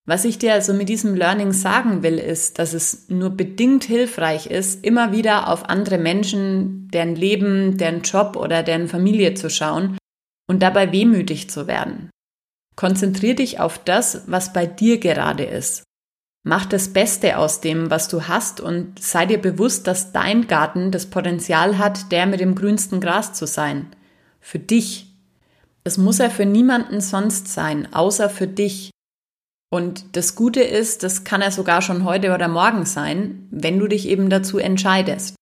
Was 0.07 0.23
ich 0.23 0.37
dir 0.37 0.53
also 0.53 0.73
mit 0.73 0.87
diesem 0.87 1.15
Learning 1.15 1.51
sagen 1.51 2.03
will, 2.03 2.19
ist, 2.19 2.59
dass 2.59 2.73
es 2.73 3.09
nur 3.09 3.31
bedingt 3.31 3.83
hilfreich 3.85 4.45
ist, 4.47 4.85
immer 4.85 5.11
wieder 5.11 5.49
auf 5.49 5.67
andere 5.67 5.97
Menschen, 5.97 6.89
deren 6.89 7.15
Leben, 7.15 7.77
deren 7.77 8.01
Job 8.01 8.35
oder 8.35 8.61
deren 8.61 8.87
Familie 8.87 9.33
zu 9.33 9.49
schauen 9.49 9.97
und 10.47 10.61
dabei 10.61 10.91
wehmütig 10.91 11.49
zu 11.49 11.65
werden. 11.65 12.11
Konzentrier 12.75 13.35
dich 13.35 13.59
auf 13.59 13.79
das, 13.79 14.23
was 14.27 14.53
bei 14.53 14.67
dir 14.67 14.99
gerade 14.99 15.45
ist. 15.45 15.83
Mach 16.43 16.67
das 16.67 16.89
Beste 16.89 17.39
aus 17.39 17.59
dem, 17.59 17.89
was 17.89 18.07
du 18.07 18.27
hast 18.27 18.61
und 18.61 19.01
sei 19.01 19.25
dir 19.25 19.39
bewusst, 19.39 19.87
dass 19.87 20.11
dein 20.11 20.45
Garten 20.45 20.91
das 20.91 21.07
Potenzial 21.07 21.79
hat, 21.79 22.11
der 22.11 22.27
mit 22.27 22.39
dem 22.39 22.53
grünsten 22.53 23.01
Gras 23.01 23.33
zu 23.33 23.47
sein. 23.47 23.87
Für 24.39 24.59
dich. 24.59 25.07
Es 25.83 25.97
muss 25.97 26.19
er 26.19 26.29
für 26.29 26.45
niemanden 26.45 27.01
sonst 27.01 27.47
sein, 27.47 27.91
außer 27.91 28.29
für 28.29 28.45
dich. 28.45 28.91
Und 29.75 30.15
das 30.15 30.35
Gute 30.35 30.61
ist, 30.61 31.03
das 31.03 31.25
kann 31.25 31.41
er 31.41 31.51
sogar 31.51 31.81
schon 31.81 32.05
heute 32.05 32.33
oder 32.33 32.47
morgen 32.47 32.85
sein, 32.85 33.45
wenn 33.51 33.77
du 33.77 33.89
dich 33.89 34.07
eben 34.07 34.29
dazu 34.29 34.57
entscheidest. 34.57 35.35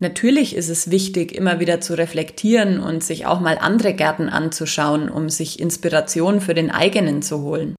Natürlich 0.00 0.56
ist 0.56 0.68
es 0.68 0.90
wichtig, 0.90 1.36
immer 1.36 1.60
wieder 1.60 1.80
zu 1.80 1.96
reflektieren 1.96 2.80
und 2.80 3.04
sich 3.04 3.26
auch 3.26 3.38
mal 3.38 3.56
andere 3.56 3.94
Gärten 3.94 4.28
anzuschauen, 4.28 5.08
um 5.08 5.28
sich 5.28 5.60
Inspiration 5.60 6.40
für 6.40 6.52
den 6.52 6.72
eigenen 6.72 7.22
zu 7.22 7.42
holen. 7.42 7.76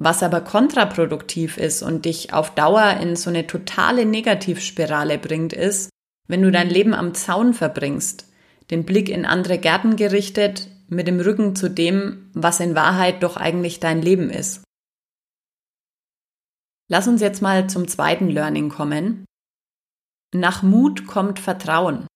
Was 0.00 0.22
aber 0.22 0.40
kontraproduktiv 0.40 1.58
ist 1.58 1.82
und 1.82 2.06
dich 2.06 2.32
auf 2.32 2.54
Dauer 2.54 2.96
in 2.98 3.14
so 3.14 3.28
eine 3.28 3.46
totale 3.46 4.06
Negativspirale 4.06 5.18
bringt, 5.18 5.52
ist, 5.52 5.90
wenn 6.28 6.40
du 6.40 6.50
dein 6.50 6.70
Leben 6.70 6.94
am 6.94 7.12
Zaun 7.12 7.52
verbringst, 7.52 8.26
den 8.70 8.86
Blick 8.86 9.10
in 9.10 9.26
andere 9.26 9.58
Gärten 9.58 9.96
gerichtet, 9.96 10.68
mit 10.92 11.06
dem 11.06 11.20
Rücken 11.20 11.56
zu 11.56 11.68
dem, 11.68 12.30
was 12.34 12.60
in 12.60 12.74
Wahrheit 12.74 13.22
doch 13.22 13.36
eigentlich 13.36 13.80
dein 13.80 14.02
Leben 14.02 14.30
ist. 14.30 14.62
Lass 16.90 17.08
uns 17.08 17.20
jetzt 17.20 17.40
mal 17.40 17.68
zum 17.68 17.88
zweiten 17.88 18.28
Learning 18.28 18.68
kommen. 18.68 19.24
Nach 20.34 20.62
Mut 20.62 21.06
kommt 21.06 21.38
Vertrauen. 21.38 22.06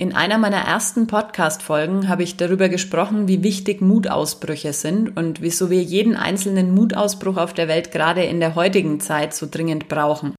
In 0.00 0.14
einer 0.14 0.38
meiner 0.38 0.62
ersten 0.62 1.06
Podcast-Folgen 1.06 2.08
habe 2.08 2.22
ich 2.22 2.38
darüber 2.38 2.68
gesprochen, 2.68 3.28
wie 3.28 3.42
wichtig 3.42 3.82
Mutausbrüche 3.82 4.72
sind 4.72 5.16
und 5.16 5.42
wieso 5.42 5.68
wir 5.68 5.82
jeden 5.82 6.16
einzelnen 6.16 6.74
Mutausbruch 6.74 7.36
auf 7.36 7.52
der 7.52 7.68
Welt 7.68 7.92
gerade 7.92 8.24
in 8.24 8.40
der 8.40 8.54
heutigen 8.54 8.98
Zeit 8.98 9.34
so 9.34 9.46
dringend 9.48 9.88
brauchen. 9.88 10.34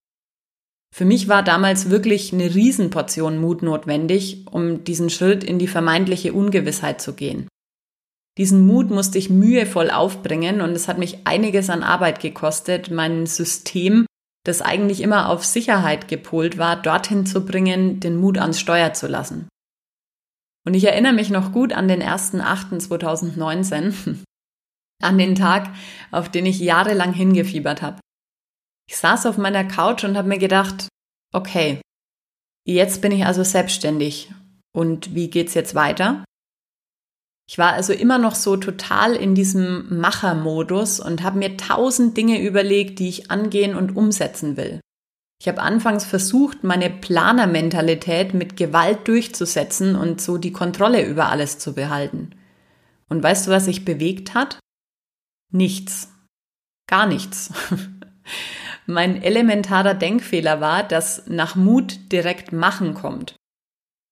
Für 0.94 1.06
mich 1.06 1.30
war 1.30 1.42
damals 1.42 1.90
wirklich 1.90 2.34
eine 2.34 2.54
Riesenportion 2.54 3.40
Mut 3.40 3.64
notwendig, 3.64 4.46
um 4.52 4.84
diesen 4.84 5.10
Schritt 5.10 5.44
in 5.44 5.58
die 5.58 5.68
vermeintliche 5.68 6.34
Ungewissheit 6.34 7.02
zu 7.02 7.14
gehen. 7.14 7.48
Diesen 8.38 8.66
Mut 8.66 8.90
musste 8.90 9.18
ich 9.18 9.30
mühevoll 9.30 9.90
aufbringen 9.90 10.62
und 10.62 10.72
es 10.72 10.88
hat 10.88 10.98
mich 10.98 11.26
einiges 11.26 11.70
an 11.70 11.84
Arbeit 11.84 12.22
gekostet, 12.22 12.92
mein 12.92 13.26
System, 13.26 14.06
das 14.46 14.62
eigentlich 14.62 15.02
immer 15.02 15.30
auf 15.30 15.46
Sicherheit 15.46 16.08
gepolt 16.08 16.58
war, 16.58 16.82
dorthin 16.82 17.26
zu 17.26 17.46
bringen, 17.46 18.00
den 18.00 18.16
Mut 18.16 18.38
ans 18.38 18.60
Steuer 18.60 18.94
zu 18.94 19.08
lassen. 19.08 19.50
Und 20.66 20.76
ich 20.76 20.86
erinnere 20.86 21.14
mich 21.14 21.30
noch 21.30 21.52
gut 21.52 21.74
an 21.74 21.88
den 21.88 22.02
1.8.2019, 22.02 24.24
an 25.02 25.18
den 25.18 25.36
Tag, 25.36 25.70
auf 26.12 26.30
den 26.30 26.46
ich 26.46 26.60
jahrelang 26.60 27.14
hingefiebert 27.14 27.82
habe. 27.82 28.00
Ich 28.92 28.98
saß 28.98 29.26
auf 29.26 29.38
meiner 29.38 29.64
Couch 29.64 30.04
und 30.04 30.18
habe 30.18 30.28
mir 30.28 30.38
gedacht, 30.38 30.90
okay, 31.32 31.80
jetzt 32.68 33.02
bin 33.02 33.14
ich 33.14 33.26
also 33.26 33.42
selbstständig. 33.42 34.34
Und 34.76 35.16
wie 35.16 35.30
geht's 35.30 35.54
jetzt 35.54 35.76
weiter? 35.76 36.26
Ich 37.50 37.58
war 37.58 37.72
also 37.72 37.94
immer 37.94 38.18
noch 38.18 38.36
so 38.36 38.58
total 38.58 39.16
in 39.16 39.34
diesem 39.34 39.98
Machermodus 40.02 41.00
und 41.00 41.24
habe 41.24 41.40
mir 41.40 41.56
tausend 41.56 42.18
Dinge 42.18 42.42
überlegt, 42.42 43.00
die 43.00 43.08
ich 43.08 43.32
angehen 43.32 43.78
und 43.78 43.96
umsetzen 43.96 44.58
will. 44.58 44.82
Ich 45.42 45.48
habe 45.48 45.62
anfangs 45.62 46.04
versucht, 46.04 46.66
meine 46.66 46.90
Planermentalität 46.90 48.34
mit 48.34 48.58
Gewalt 48.58 49.08
durchzusetzen 49.08 49.96
und 49.96 50.20
so 50.20 50.38
die 50.38 50.52
Kontrolle 50.52 51.06
über 51.06 51.30
alles 51.30 51.60
zu 51.60 51.74
behalten. 51.76 52.36
Und 53.08 53.24
weißt 53.24 53.48
du, 53.48 53.52
was 53.52 53.64
sich 53.64 53.86
bewegt 53.86 54.34
hat? 54.34 54.60
Nichts. 55.50 56.10
Gar 56.90 57.06
nichts. 57.06 57.54
mein 58.86 59.22
elementarer 59.22 59.94
Denkfehler 59.94 60.62
war, 60.62 60.84
dass 60.84 61.28
nach 61.28 61.56
Mut 61.56 62.12
direkt 62.12 62.52
Machen 62.52 62.94
kommt. 62.94 63.36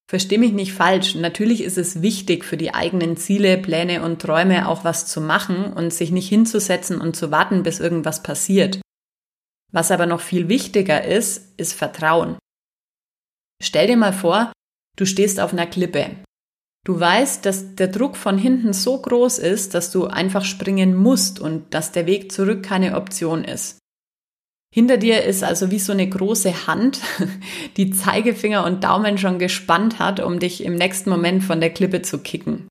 Versteh 0.09 0.39
mich 0.39 0.53
nicht 0.53 0.73
falsch. 0.73 1.13
Natürlich 1.13 1.61
ist 1.61 1.77
es 1.77 2.01
wichtig, 2.01 2.43
für 2.43 2.57
die 2.57 2.73
eigenen 2.73 3.15
Ziele, 3.15 3.59
Pläne 3.59 4.01
und 4.01 4.19
Träume 4.19 4.67
auch 4.67 4.83
was 4.83 5.05
zu 5.05 5.21
machen 5.21 5.71
und 5.71 5.93
sich 5.93 6.11
nicht 6.11 6.27
hinzusetzen 6.27 6.99
und 6.99 7.15
zu 7.15 7.29
warten, 7.29 7.61
bis 7.61 7.79
irgendwas 7.79 8.23
passiert. 8.23 8.81
Was 9.71 9.91
aber 9.91 10.07
noch 10.07 10.21
viel 10.21 10.49
wichtiger 10.49 11.03
ist, 11.03 11.53
ist 11.59 11.73
Vertrauen. 11.73 12.37
Stell 13.61 13.85
dir 13.85 13.97
mal 13.97 14.13
vor, 14.13 14.51
du 14.97 15.05
stehst 15.05 15.39
auf 15.39 15.53
einer 15.53 15.67
Klippe. 15.67 16.15
Du 16.85 16.99
weißt, 16.99 17.45
dass 17.45 17.75
der 17.75 17.89
Druck 17.89 18.15
von 18.15 18.39
hinten 18.39 18.73
so 18.73 18.99
groß 18.99 19.37
ist, 19.37 19.75
dass 19.75 19.91
du 19.91 20.07
einfach 20.07 20.43
springen 20.43 20.95
musst 20.95 21.39
und 21.39 21.73
dass 21.73 21.91
der 21.91 22.07
Weg 22.07 22.31
zurück 22.31 22.63
keine 22.63 22.95
Option 22.95 23.43
ist. 23.43 23.77
Hinter 24.71 24.97
dir 24.97 25.23
ist 25.23 25.43
also 25.43 25.71
wie 25.71 25.79
so 25.79 25.91
eine 25.91 26.07
große 26.07 26.67
Hand, 26.67 27.01
die 27.77 27.89
Zeigefinger 27.89 28.65
und 28.65 28.83
Daumen 28.83 29.17
schon 29.17 29.39
gespannt 29.39 29.99
hat, 29.99 30.19
um 30.19 30.39
dich 30.39 30.63
im 30.63 30.75
nächsten 30.75 31.09
Moment 31.09 31.43
von 31.43 31.59
der 31.59 31.73
Klippe 31.73 32.01
zu 32.01 32.19
kicken. 32.19 32.67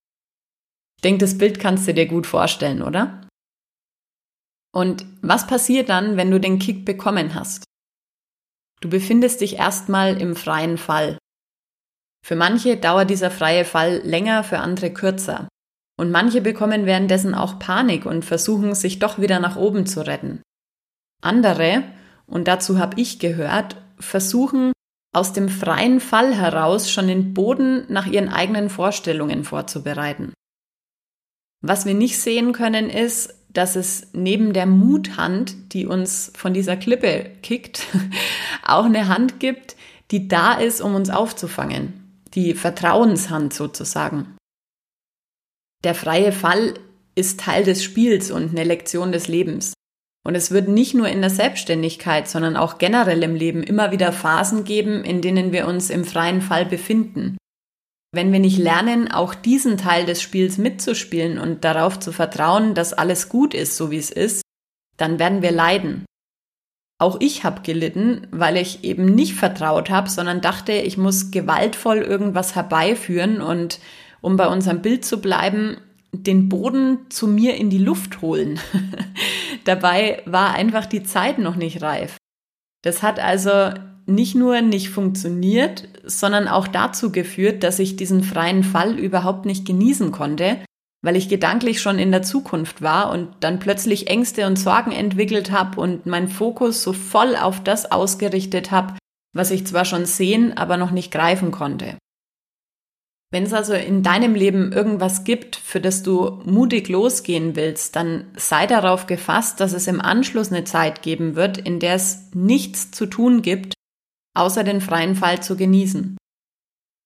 Ich 0.96 1.02
denke, 1.02 1.18
das 1.18 1.38
Bild 1.38 1.58
kannst 1.58 1.88
du 1.88 1.94
dir 1.94 2.06
gut 2.06 2.26
vorstellen, 2.26 2.82
oder? 2.82 3.26
Und 4.72 5.06
was 5.22 5.46
passiert 5.46 5.88
dann, 5.88 6.16
wenn 6.16 6.30
du 6.30 6.38
den 6.38 6.58
Kick 6.58 6.84
bekommen 6.84 7.34
hast? 7.34 7.64
Du 8.80 8.88
befindest 8.88 9.40
dich 9.40 9.56
erstmal 9.56 10.20
im 10.20 10.36
freien 10.36 10.78
Fall. 10.78 11.18
Für 12.24 12.36
manche 12.36 12.76
dauert 12.76 13.10
dieser 13.10 13.30
freie 13.30 13.64
Fall 13.64 13.98
länger, 14.04 14.44
für 14.44 14.58
andere 14.58 14.92
kürzer. 14.92 15.48
Und 15.98 16.12
manche 16.12 16.40
bekommen 16.40 16.86
währenddessen 16.86 17.34
auch 17.34 17.58
Panik 17.58 18.06
und 18.06 18.24
versuchen 18.24 18.74
sich 18.76 19.00
doch 19.00 19.18
wieder 19.18 19.40
nach 19.40 19.56
oben 19.56 19.86
zu 19.86 20.06
retten. 20.06 20.42
Andere, 21.20 21.84
und 22.26 22.48
dazu 22.48 22.78
habe 22.78 23.00
ich 23.00 23.18
gehört, 23.18 23.76
versuchen 23.98 24.72
aus 25.14 25.32
dem 25.32 25.48
freien 25.48 26.00
Fall 26.00 26.34
heraus 26.34 26.90
schon 26.90 27.08
den 27.08 27.34
Boden 27.34 27.84
nach 27.88 28.06
ihren 28.06 28.28
eigenen 28.28 28.70
Vorstellungen 28.70 29.44
vorzubereiten. 29.44 30.32
Was 31.60 31.86
wir 31.86 31.94
nicht 31.94 32.20
sehen 32.20 32.52
können, 32.52 32.88
ist, 32.88 33.34
dass 33.48 33.74
es 33.74 34.08
neben 34.12 34.52
der 34.52 34.66
Muthand, 34.66 35.72
die 35.72 35.86
uns 35.86 36.30
von 36.36 36.54
dieser 36.54 36.76
Klippe 36.76 37.32
kickt, 37.42 37.86
auch 38.64 38.84
eine 38.84 39.08
Hand 39.08 39.40
gibt, 39.40 39.76
die 40.10 40.28
da 40.28 40.54
ist, 40.54 40.80
um 40.80 40.94
uns 40.94 41.10
aufzufangen. 41.10 42.22
Die 42.34 42.54
Vertrauenshand 42.54 43.52
sozusagen. 43.54 44.36
Der 45.82 45.94
freie 45.94 46.32
Fall 46.32 46.74
ist 47.14 47.40
Teil 47.40 47.64
des 47.64 47.82
Spiels 47.82 48.30
und 48.30 48.50
eine 48.50 48.64
Lektion 48.64 49.12
des 49.12 49.28
Lebens. 49.28 49.72
Und 50.28 50.34
es 50.34 50.50
wird 50.50 50.68
nicht 50.68 50.92
nur 50.92 51.08
in 51.08 51.22
der 51.22 51.30
Selbstständigkeit, 51.30 52.28
sondern 52.28 52.58
auch 52.58 52.76
generell 52.76 53.22
im 53.22 53.34
Leben 53.34 53.62
immer 53.62 53.92
wieder 53.92 54.12
Phasen 54.12 54.64
geben, 54.64 55.02
in 55.02 55.22
denen 55.22 55.52
wir 55.52 55.66
uns 55.66 55.88
im 55.88 56.04
freien 56.04 56.42
Fall 56.42 56.66
befinden. 56.66 57.38
Wenn 58.12 58.30
wir 58.30 58.38
nicht 58.38 58.58
lernen, 58.58 59.10
auch 59.10 59.34
diesen 59.34 59.78
Teil 59.78 60.04
des 60.04 60.20
Spiels 60.20 60.58
mitzuspielen 60.58 61.38
und 61.38 61.64
darauf 61.64 61.98
zu 61.98 62.12
vertrauen, 62.12 62.74
dass 62.74 62.92
alles 62.92 63.30
gut 63.30 63.54
ist, 63.54 63.78
so 63.78 63.90
wie 63.90 63.96
es 63.96 64.10
ist, 64.10 64.42
dann 64.98 65.18
werden 65.18 65.40
wir 65.40 65.50
leiden. 65.50 66.04
Auch 67.00 67.16
ich 67.20 67.44
habe 67.44 67.62
gelitten, 67.62 68.26
weil 68.30 68.58
ich 68.58 68.84
eben 68.84 69.06
nicht 69.06 69.32
vertraut 69.32 69.88
habe, 69.88 70.10
sondern 70.10 70.42
dachte, 70.42 70.72
ich 70.72 70.98
muss 70.98 71.30
gewaltvoll 71.30 72.02
irgendwas 72.02 72.54
herbeiführen 72.54 73.40
und 73.40 73.80
um 74.20 74.36
bei 74.36 74.46
unserem 74.46 74.82
Bild 74.82 75.06
zu 75.06 75.22
bleiben, 75.22 75.78
den 76.12 76.48
Boden 76.48 77.06
zu 77.10 77.26
mir 77.26 77.56
in 77.56 77.70
die 77.70 77.78
Luft 77.78 78.22
holen. 78.22 78.60
Dabei 79.64 80.22
war 80.24 80.54
einfach 80.54 80.86
die 80.86 81.02
Zeit 81.02 81.38
noch 81.38 81.56
nicht 81.56 81.82
reif. 81.82 82.16
Das 82.82 83.02
hat 83.02 83.18
also 83.18 83.72
nicht 84.06 84.34
nur 84.34 84.62
nicht 84.62 84.88
funktioniert, 84.88 85.86
sondern 86.04 86.48
auch 86.48 86.66
dazu 86.66 87.12
geführt, 87.12 87.62
dass 87.62 87.78
ich 87.78 87.96
diesen 87.96 88.22
freien 88.22 88.64
Fall 88.64 88.98
überhaupt 88.98 89.44
nicht 89.44 89.66
genießen 89.66 90.12
konnte, 90.12 90.58
weil 91.02 91.14
ich 91.14 91.28
gedanklich 91.28 91.80
schon 91.82 91.98
in 91.98 92.10
der 92.10 92.22
Zukunft 92.22 92.80
war 92.80 93.10
und 93.12 93.28
dann 93.40 93.58
plötzlich 93.58 94.08
Ängste 94.08 94.46
und 94.46 94.58
Sorgen 94.58 94.92
entwickelt 94.92 95.50
habe 95.50 95.80
und 95.80 96.06
meinen 96.06 96.28
Fokus 96.28 96.82
so 96.82 96.92
voll 96.94 97.36
auf 97.36 97.62
das 97.62 97.92
ausgerichtet 97.92 98.70
habe, 98.70 98.94
was 99.34 99.50
ich 99.50 99.66
zwar 99.66 99.84
schon 99.84 100.06
sehen, 100.06 100.56
aber 100.56 100.78
noch 100.78 100.90
nicht 100.90 101.12
greifen 101.12 101.50
konnte. 101.50 101.98
Wenn 103.30 103.42
es 103.42 103.52
also 103.52 103.74
in 103.74 104.02
deinem 104.02 104.34
Leben 104.34 104.72
irgendwas 104.72 105.24
gibt, 105.24 105.56
für 105.56 105.80
das 105.80 106.02
du 106.02 106.40
mutig 106.44 106.88
losgehen 106.88 107.56
willst, 107.56 107.94
dann 107.94 108.30
sei 108.36 108.66
darauf 108.66 109.06
gefasst, 109.06 109.60
dass 109.60 109.74
es 109.74 109.86
im 109.86 110.00
Anschluss 110.00 110.50
eine 110.50 110.64
Zeit 110.64 111.02
geben 111.02 111.34
wird, 111.34 111.58
in 111.58 111.78
der 111.78 111.94
es 111.94 112.30
nichts 112.32 112.90
zu 112.90 113.04
tun 113.04 113.42
gibt, 113.42 113.74
außer 114.34 114.64
den 114.64 114.80
freien 114.80 115.14
Fall 115.14 115.42
zu 115.42 115.56
genießen. 115.56 116.16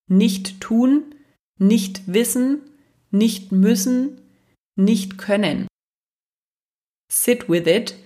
Nicht 0.09 0.61
tun, 0.61 1.13
nicht 1.59 2.03
wissen, 2.07 2.61
nicht 3.11 3.51
müssen, 3.51 4.21
nicht 4.77 5.19
können. 5.19 5.67
Sit 7.13 7.49
with 7.49 7.67
it 7.67 7.97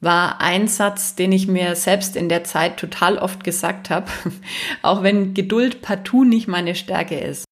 war 0.00 0.40
ein 0.40 0.68
Satz, 0.68 1.16
den 1.16 1.32
ich 1.32 1.48
mir 1.48 1.74
selbst 1.74 2.14
in 2.14 2.28
der 2.28 2.44
Zeit 2.44 2.78
total 2.78 3.18
oft 3.18 3.42
gesagt 3.42 3.90
habe, 3.90 4.10
auch 4.82 5.02
wenn 5.02 5.34
Geduld 5.34 5.82
partout 5.82 6.24
nicht 6.24 6.46
meine 6.46 6.76
Stärke 6.76 7.18
ist. 7.18 7.44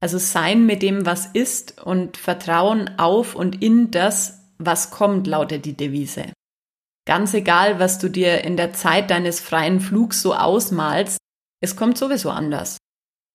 Also 0.00 0.18
sein 0.18 0.66
mit 0.66 0.82
dem, 0.82 1.06
was 1.06 1.26
ist 1.26 1.82
und 1.82 2.16
Vertrauen 2.16 2.98
auf 2.98 3.34
und 3.34 3.62
in 3.62 3.90
das, 3.90 4.40
was 4.58 4.90
kommt, 4.90 5.26
lautet 5.26 5.64
die 5.64 5.76
Devise. 5.76 6.32
Ganz 7.06 7.34
egal, 7.34 7.78
was 7.78 7.98
du 7.98 8.08
dir 8.08 8.44
in 8.44 8.56
der 8.56 8.72
Zeit 8.72 9.10
deines 9.10 9.40
freien 9.40 9.80
Flugs 9.80 10.20
so 10.22 10.34
ausmalst, 10.34 11.18
es 11.62 11.76
kommt 11.76 11.96
sowieso 11.96 12.30
anders. 12.30 12.78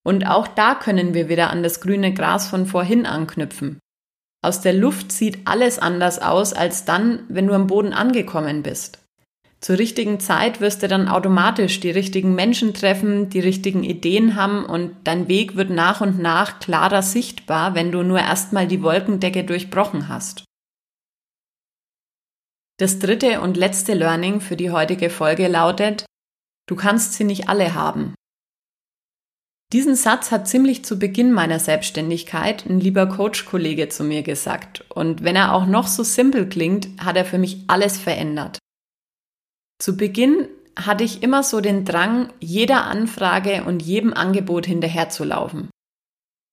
Und 0.04 0.26
auch 0.28 0.48
da 0.48 0.76
können 0.76 1.14
wir 1.14 1.30
wieder 1.30 1.50
an 1.50 1.64
das 1.64 1.80
grüne 1.80 2.14
Gras 2.14 2.48
von 2.48 2.66
vorhin 2.66 3.06
anknüpfen. 3.06 3.80
Aus 4.44 4.62
der 4.62 4.74
Luft 4.74 5.12
sieht 5.12 5.48
alles 5.48 5.80
anders 5.80 6.20
aus 6.20 6.54
als 6.54 6.86
dann, 6.86 7.26
wenn 7.30 7.48
du 7.48 7.54
am 7.54 7.68
Boden 7.68 7.94
angekommen 7.94 8.64
bist. 8.64 9.01
Zur 9.62 9.78
richtigen 9.78 10.20
Zeit 10.20 10.60
wirst 10.60 10.82
du 10.82 10.88
dann 10.88 11.08
automatisch 11.08 11.80
die 11.80 11.92
richtigen 11.92 12.34
Menschen 12.34 12.74
treffen, 12.74 13.30
die 13.30 13.40
richtigen 13.40 13.84
Ideen 13.84 14.36
haben 14.36 14.66
und 14.66 14.96
dein 15.04 15.28
Weg 15.28 15.56
wird 15.56 15.70
nach 15.70 16.02
und 16.02 16.18
nach 16.18 16.60
klarer 16.60 17.04
sichtbar, 17.04 17.76
wenn 17.76 17.92
du 17.92 18.02
nur 18.02 18.20
erstmal 18.20 18.68
die 18.68 18.82
Wolkendecke 18.82 19.44
durchbrochen 19.44 20.10
hast. 20.10 20.44
Das 22.80 22.98
dritte 22.98 23.42
und 23.42 23.56
letzte 23.56 23.94
Learning 23.94 24.42
für 24.42 24.56
die 24.56 24.72
heutige 24.72 25.12
Folge 25.12 25.48
lautet, 25.48 26.06
du 26.68 26.76
kannst 26.76 27.14
sie 27.14 27.24
nicht 27.24 27.48
alle 27.48 27.76
haben. 27.76 28.16
Diesen 29.74 29.96
Satz 29.96 30.32
hat 30.32 30.48
ziemlich 30.48 30.84
zu 30.84 30.98
Beginn 30.98 31.32
meiner 31.32 31.60
Selbstständigkeit 31.60 32.66
ein 32.66 32.80
lieber 32.80 33.06
Coach-Kollege 33.06 33.90
zu 33.90 34.04
mir 34.04 34.24
gesagt. 34.24 34.84
Und 34.90 35.24
wenn 35.24 35.36
er 35.36 35.54
auch 35.54 35.68
noch 35.68 35.86
so 35.86 36.02
simpel 36.02 36.50
klingt, 36.50 36.90
hat 37.00 37.16
er 37.16 37.26
für 37.26 37.38
mich 37.38 37.64
alles 37.68 38.00
verändert. 38.00 38.61
Zu 39.82 39.98
Beginn 39.98 40.48
hatte 40.76 41.04
ich 41.04 41.24
immer 41.24 41.42
so 41.42 41.60
den 41.60 41.86
Drang, 41.86 42.32
jeder 42.40 42.86
Anfrage 42.86 43.64
und 43.64 43.82
jedem 43.82 44.14
Angebot 44.14 44.68
hinterherzulaufen. 44.68 45.72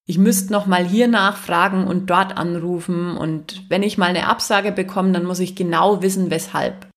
Ich 0.07 0.17
müsste 0.17 0.51
noch 0.51 0.65
mal 0.65 0.87
hier 0.87 1.09
nachfragen 1.09 1.87
und 1.87 2.09
dort 2.09 2.39
anrufen 2.39 3.19
und 3.19 3.69
wenn 3.69 3.83
ich 3.83 3.99
mal 3.99 4.07
eine 4.07 4.29
Absage 4.29 4.73
bekomme, 4.73 5.13
dann 5.13 5.27
muss 5.27 5.41
ich 5.41 5.55
genau 5.55 6.01
wissen, 6.01 6.31
weshalb. 6.31 6.89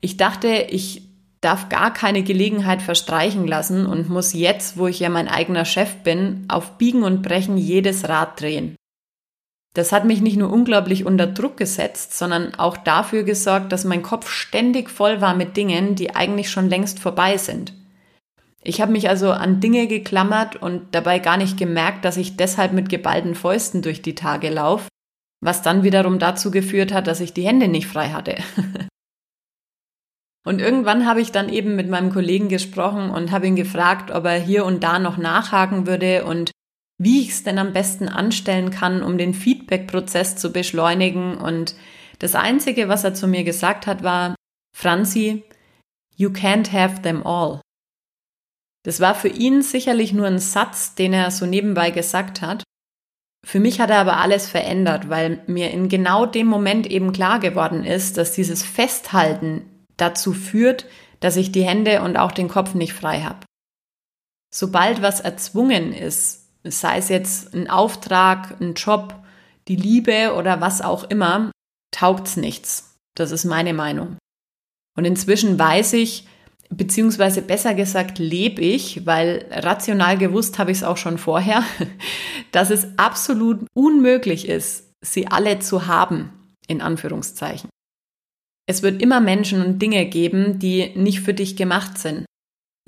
Ich 0.00 0.16
dachte, 0.16 0.66
ich 0.70 1.02
darf 1.40 1.68
gar 1.68 1.92
keine 1.92 2.22
Gelegenheit 2.22 2.80
verstreichen 2.80 3.44
lassen 3.48 3.86
und 3.86 4.08
muss 4.08 4.34
jetzt, 4.34 4.76
wo 4.76 4.86
ich 4.86 5.00
ja 5.00 5.08
mein 5.08 5.26
eigener 5.26 5.64
Chef 5.64 5.96
bin, 6.04 6.44
auf 6.46 6.78
Biegen 6.78 7.02
und 7.02 7.22
Brechen 7.22 7.58
jedes 7.58 8.08
Rad 8.08 8.40
drehen. 8.40 8.76
Das 9.74 9.92
hat 9.92 10.04
mich 10.04 10.20
nicht 10.20 10.36
nur 10.36 10.50
unglaublich 10.50 11.04
unter 11.04 11.26
Druck 11.26 11.56
gesetzt, 11.56 12.16
sondern 12.16 12.54
auch 12.54 12.76
dafür 12.76 13.22
gesorgt, 13.22 13.70
dass 13.72 13.84
mein 13.84 14.02
Kopf 14.02 14.30
ständig 14.30 14.90
voll 14.90 15.20
war 15.20 15.34
mit 15.34 15.56
Dingen, 15.56 15.94
die 15.94 16.14
eigentlich 16.14 16.50
schon 16.50 16.68
längst 16.68 16.98
vorbei 16.98 17.36
sind. 17.36 17.74
Ich 18.62 18.80
habe 18.80 18.92
mich 18.92 19.08
also 19.08 19.30
an 19.30 19.60
Dinge 19.60 19.86
geklammert 19.86 20.56
und 20.56 20.94
dabei 20.94 21.20
gar 21.20 21.36
nicht 21.36 21.56
gemerkt, 21.56 22.04
dass 22.04 22.16
ich 22.16 22.36
deshalb 22.36 22.72
mit 22.72 22.88
geballten 22.88 23.34
Fäusten 23.34 23.82
durch 23.82 24.02
die 24.02 24.14
Tage 24.14 24.50
laufe, 24.50 24.88
was 25.40 25.62
dann 25.62 25.84
wiederum 25.84 26.18
dazu 26.18 26.50
geführt 26.50 26.92
hat, 26.92 27.06
dass 27.06 27.20
ich 27.20 27.32
die 27.32 27.46
Hände 27.46 27.68
nicht 27.68 27.86
frei 27.86 28.08
hatte. 28.08 28.36
und 30.44 30.60
irgendwann 30.60 31.06
habe 31.06 31.20
ich 31.20 31.30
dann 31.30 31.48
eben 31.48 31.76
mit 31.76 31.88
meinem 31.88 32.12
Kollegen 32.12 32.48
gesprochen 32.48 33.10
und 33.10 33.30
habe 33.30 33.46
ihn 33.46 33.56
gefragt, 33.56 34.10
ob 34.10 34.24
er 34.24 34.38
hier 34.38 34.64
und 34.64 34.82
da 34.82 34.98
noch 34.98 35.18
nachhaken 35.18 35.86
würde 35.86 36.24
und 36.24 36.50
wie 36.98 37.22
ich 37.22 37.30
es 37.30 37.44
denn 37.44 37.58
am 37.58 37.72
besten 37.72 38.08
anstellen 38.08 38.70
kann, 38.70 39.02
um 39.02 39.18
den 39.18 39.32
Feedback-Prozess 39.32 40.36
zu 40.36 40.52
beschleunigen. 40.52 41.38
Und 41.38 41.76
das 42.18 42.34
Einzige, 42.34 42.88
was 42.88 43.04
er 43.04 43.14
zu 43.14 43.28
mir 43.28 43.44
gesagt 43.44 43.86
hat, 43.86 44.02
war, 44.02 44.34
Franzi, 44.76 45.44
you 46.16 46.30
can't 46.30 46.72
have 46.72 47.02
them 47.02 47.24
all. 47.24 47.60
Das 48.84 49.00
war 49.00 49.14
für 49.14 49.28
ihn 49.28 49.62
sicherlich 49.62 50.12
nur 50.12 50.26
ein 50.26 50.38
Satz, 50.38 50.94
den 50.94 51.12
er 51.12 51.30
so 51.30 51.46
nebenbei 51.46 51.90
gesagt 51.90 52.42
hat. 52.42 52.64
Für 53.46 53.60
mich 53.60 53.80
hat 53.80 53.90
er 53.90 53.98
aber 53.98 54.16
alles 54.16 54.48
verändert, 54.48 55.08
weil 55.08 55.42
mir 55.46 55.70
in 55.70 55.88
genau 55.88 56.26
dem 56.26 56.48
Moment 56.48 56.86
eben 56.86 57.12
klar 57.12 57.38
geworden 57.38 57.84
ist, 57.84 58.16
dass 58.16 58.32
dieses 58.32 58.62
Festhalten 58.62 59.84
dazu 59.96 60.32
führt, 60.32 60.86
dass 61.20 61.36
ich 61.36 61.52
die 61.52 61.62
Hände 61.62 62.02
und 62.02 62.16
auch 62.16 62.32
den 62.32 62.48
Kopf 62.48 62.74
nicht 62.74 62.92
frei 62.92 63.22
habe. 63.22 63.46
Sobald 64.52 65.02
was 65.02 65.20
erzwungen 65.20 65.92
ist, 65.92 66.47
sei 66.70 66.98
es 66.98 67.08
jetzt 67.08 67.54
ein 67.54 67.68
Auftrag, 67.68 68.60
ein 68.60 68.74
Job, 68.74 69.14
die 69.68 69.76
Liebe 69.76 70.34
oder 70.34 70.60
was 70.60 70.80
auch 70.80 71.04
immer, 71.04 71.50
taugt's 71.90 72.36
nichts. 72.36 72.96
Das 73.16 73.30
ist 73.30 73.44
meine 73.44 73.74
Meinung. 73.74 74.16
Und 74.96 75.04
inzwischen 75.04 75.58
weiß 75.58 75.92
ich, 75.94 76.26
beziehungsweise 76.70 77.42
besser 77.42 77.74
gesagt 77.74 78.18
lebe 78.18 78.62
ich, 78.62 79.06
weil 79.06 79.46
rational 79.50 80.18
gewusst 80.18 80.58
habe 80.58 80.70
ich 80.70 80.78
es 80.78 80.84
auch 80.84 80.96
schon 80.96 81.18
vorher, 81.18 81.62
dass 82.52 82.70
es 82.70 82.98
absolut 82.98 83.66
unmöglich 83.74 84.48
ist, 84.48 84.92
sie 85.00 85.26
alle 85.26 85.58
zu 85.60 85.86
haben, 85.86 86.32
in 86.66 86.80
Anführungszeichen. 86.80 87.70
Es 88.66 88.82
wird 88.82 89.00
immer 89.00 89.20
Menschen 89.20 89.64
und 89.64 89.80
Dinge 89.80 90.04
geben, 90.06 90.58
die 90.58 90.90
nicht 90.94 91.20
für 91.20 91.32
dich 91.32 91.56
gemacht 91.56 91.96
sind. 91.98 92.26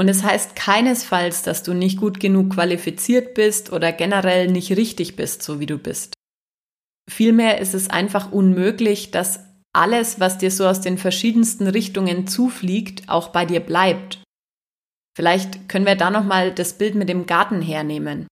Und 0.01 0.09
es 0.09 0.23
heißt 0.23 0.57
keinesfalls, 0.57 1.43
dass 1.43 1.63
du 1.63 1.75
nicht 1.75 1.99
gut 1.99 2.21
genug 2.21 2.55
qualifiziert 2.55 3.35
bist 3.35 3.71
oder 3.71 3.93
generell 3.93 4.51
nicht 4.51 4.75
richtig 4.75 5.15
bist, 5.15 5.43
so 5.43 5.61
wie 5.61 5.67
du 5.67 5.77
bist. 5.77 6.15
Vielmehr 7.07 7.59
ist 7.59 7.75
es 7.75 7.91
einfach 7.91 8.33
unmöglich, 8.33 9.11
dass 9.11 9.41
alles, 9.75 10.19
was 10.19 10.39
dir 10.39 10.51
so 10.51 10.67
aus 10.67 10.81
den 10.81 10.97
verschiedensten 10.97 11.67
Richtungen 11.67 12.27
zufliegt, 12.27 13.11
auch 13.11 13.29
bei 13.29 13.45
dir 13.45 13.61
bleibt. 13.61 14.23
Vielleicht 15.15 15.69
können 15.69 15.85
wir 15.85 15.97
da 15.97 16.11
nochmal 16.11 16.51
das 16.51 16.79
Bild 16.79 16.95
mit 16.95 17.11
dem 17.11 17.27
Garten 17.27 17.61
hernehmen. 17.61 18.27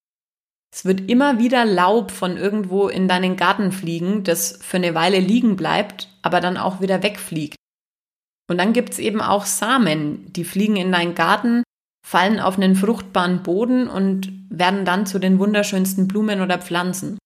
Es 0.74 0.86
wird 0.86 1.10
immer 1.10 1.38
wieder 1.38 1.66
Laub 1.66 2.12
von 2.12 2.38
irgendwo 2.38 2.88
in 2.88 3.08
deinen 3.08 3.36
Garten 3.36 3.72
fliegen, 3.72 4.24
das 4.24 4.58
für 4.62 4.78
eine 4.78 4.94
Weile 4.94 5.20
liegen 5.20 5.56
bleibt, 5.56 6.08
aber 6.22 6.40
dann 6.40 6.56
auch 6.56 6.80
wieder 6.80 7.02
wegfliegt. 7.02 7.56
Und 8.48 8.58
dann 8.58 8.72
gibt's 8.72 8.98
eben 8.98 9.20
auch 9.20 9.44
Samen, 9.44 10.32
die 10.32 10.44
fliegen 10.44 10.76
in 10.76 10.90
deinen 10.90 11.14
Garten, 11.14 11.62
fallen 12.06 12.40
auf 12.40 12.56
einen 12.56 12.74
fruchtbaren 12.74 13.42
Boden 13.42 13.88
und 13.88 14.32
werden 14.50 14.84
dann 14.84 15.06
zu 15.06 15.18
den 15.18 15.38
wunderschönsten 15.38 16.08
Blumen 16.08 16.40
oder 16.40 16.58
Pflanzen. 16.58 17.18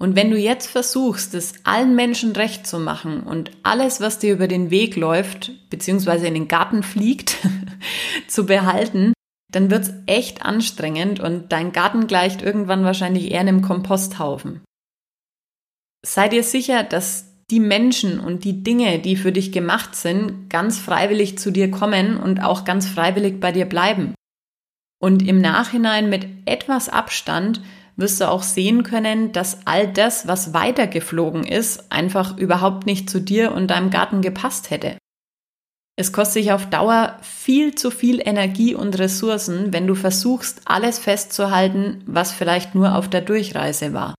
Und 0.00 0.14
wenn 0.14 0.30
du 0.30 0.36
jetzt 0.36 0.68
versuchst, 0.68 1.34
es 1.34 1.54
allen 1.64 1.94
Menschen 1.96 2.32
recht 2.32 2.66
zu 2.66 2.78
machen 2.78 3.22
und 3.22 3.50
alles, 3.64 4.00
was 4.00 4.18
dir 4.18 4.32
über 4.32 4.46
den 4.46 4.70
Weg 4.70 4.96
läuft, 4.96 5.52
beziehungsweise 5.70 6.26
in 6.26 6.34
den 6.34 6.48
Garten 6.48 6.82
fliegt, 6.82 7.36
zu 8.28 8.46
behalten, 8.46 9.12
dann 9.50 9.70
wird's 9.70 9.92
echt 10.06 10.42
anstrengend 10.42 11.20
und 11.20 11.52
dein 11.52 11.72
Garten 11.72 12.06
gleicht 12.06 12.42
irgendwann 12.42 12.84
wahrscheinlich 12.84 13.30
eher 13.30 13.40
einem 13.40 13.62
Komposthaufen. 13.62 14.62
Sei 16.04 16.28
dir 16.28 16.44
sicher, 16.44 16.84
dass 16.84 17.27
die 17.50 17.60
Menschen 17.60 18.20
und 18.20 18.44
die 18.44 18.62
Dinge, 18.62 18.98
die 18.98 19.16
für 19.16 19.32
dich 19.32 19.52
gemacht 19.52 19.96
sind, 19.96 20.50
ganz 20.50 20.78
freiwillig 20.78 21.38
zu 21.38 21.50
dir 21.50 21.70
kommen 21.70 22.18
und 22.18 22.40
auch 22.42 22.64
ganz 22.64 22.86
freiwillig 22.88 23.40
bei 23.40 23.52
dir 23.52 23.64
bleiben. 23.64 24.14
Und 25.00 25.26
im 25.26 25.40
Nachhinein 25.40 26.10
mit 26.10 26.26
etwas 26.44 26.88
Abstand 26.88 27.62
wirst 27.96 28.20
du 28.20 28.28
auch 28.28 28.42
sehen 28.42 28.82
können, 28.82 29.32
dass 29.32 29.66
all 29.66 29.92
das, 29.92 30.28
was 30.28 30.52
weitergeflogen 30.52 31.44
ist, 31.44 31.90
einfach 31.90 32.36
überhaupt 32.36 32.86
nicht 32.86 33.08
zu 33.08 33.20
dir 33.20 33.52
und 33.52 33.68
deinem 33.68 33.90
Garten 33.90 34.22
gepasst 34.22 34.70
hätte. 34.70 34.98
Es 35.96 36.12
kostet 36.12 36.44
sich 36.44 36.52
auf 36.52 36.70
Dauer 36.70 37.16
viel 37.22 37.74
zu 37.74 37.90
viel 37.90 38.20
Energie 38.24 38.74
und 38.74 38.96
Ressourcen, 39.00 39.72
wenn 39.72 39.88
du 39.88 39.96
versuchst, 39.96 40.60
alles 40.64 41.00
festzuhalten, 41.00 42.04
was 42.06 42.30
vielleicht 42.30 42.76
nur 42.76 42.94
auf 42.94 43.08
der 43.10 43.20
Durchreise 43.20 43.92
war. 43.92 44.14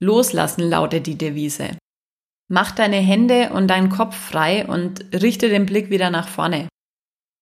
Loslassen 0.00 0.68
lautet 0.68 1.06
die 1.06 1.18
Devise. 1.18 1.76
Mach 2.50 2.70
deine 2.70 2.96
Hände 2.96 3.50
und 3.52 3.68
deinen 3.68 3.90
Kopf 3.90 4.16
frei 4.16 4.66
und 4.66 5.04
richte 5.12 5.48
den 5.48 5.66
Blick 5.66 5.90
wieder 5.90 6.10
nach 6.10 6.28
vorne. 6.28 6.68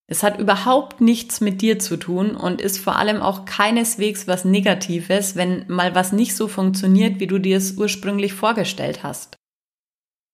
Es 0.09 0.23
hat 0.23 0.39
überhaupt 0.39 1.01
nichts 1.01 1.41
mit 1.41 1.63
dir 1.63 1.79
zu 1.79 1.97
tun 1.97 2.37
und 2.37 2.61
ist 2.61 2.79
vor 2.79 2.97
allem 2.97 3.21
auch 3.21 3.45
keineswegs 3.45 4.29
was 4.29 4.45
Negatives, 4.45 5.35
wenn 5.35 5.65
mal 5.69 5.95
was 5.95 6.13
nicht 6.13 6.37
so 6.37 6.47
funktioniert, 6.47 7.19
wie 7.19 7.27
du 7.27 7.39
dir 7.39 7.57
es 7.57 7.73
ursprünglich 7.73 8.33
vorgestellt 8.33 9.03
hast. 9.03 9.37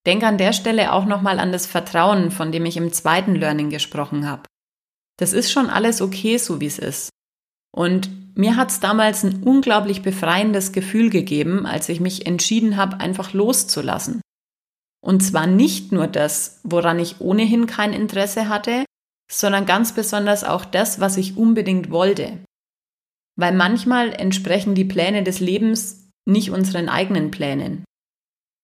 Denk 0.07 0.25
an 0.25 0.37
der 0.37 0.53
Stelle 0.53 0.93
auch 0.93 1.07
nochmal 1.07 1.39
an 1.39 1.53
das 1.53 1.67
Vertrauen, 1.67 2.31
von 2.31 2.53
dem 2.53 2.67
ich 2.67 2.77
im 2.77 2.93
zweiten 2.93 3.35
Learning 3.35 3.71
gesprochen 3.71 4.29
habe. 4.29 4.43
Das 5.19 5.33
ist 5.33 5.51
schon 5.51 5.71
alles 5.71 6.03
okay, 6.03 6.37
so 6.39 6.61
wie 6.61 6.67
es 6.67 6.79
ist. 6.79 7.11
Und 7.75 8.11
mir 8.35 8.57
hat 8.57 8.71
es 8.71 8.81
damals 8.81 9.25
ein 9.25 9.43
unglaublich 9.43 10.03
befreiendes 10.03 10.73
Gefühl 10.73 11.11
gegeben, 11.11 11.67
als 11.67 11.89
ich 11.89 12.01
mich 12.01 12.27
entschieden 12.27 12.77
habe, 12.77 13.01
einfach 13.01 13.33
loszulassen. 13.33 14.21
Und 15.05 15.23
zwar 15.23 15.47
nicht 15.47 15.93
nur 15.93 16.07
das, 16.07 16.61
woran 16.63 16.99
ich 16.99 17.21
ohnehin 17.21 17.67
kein 17.67 17.93
Interesse 17.93 18.49
hatte, 18.49 18.85
sondern 19.31 19.67
ganz 19.67 19.95
besonders 19.95 20.45
auch 20.45 20.65
das, 20.65 21.01
was 21.01 21.17
ich 21.17 21.37
unbedingt 21.37 21.91
wollte. 21.91 22.39
Weil 23.37 23.55
manchmal 23.55 24.13
entsprechen 24.13 24.75
die 24.75 24.85
Pläne 24.85 25.23
des 25.23 25.41
Lebens 25.41 26.09
nicht 26.29 26.51
unseren 26.51 26.89
eigenen 26.89 27.31
Plänen. 27.31 27.85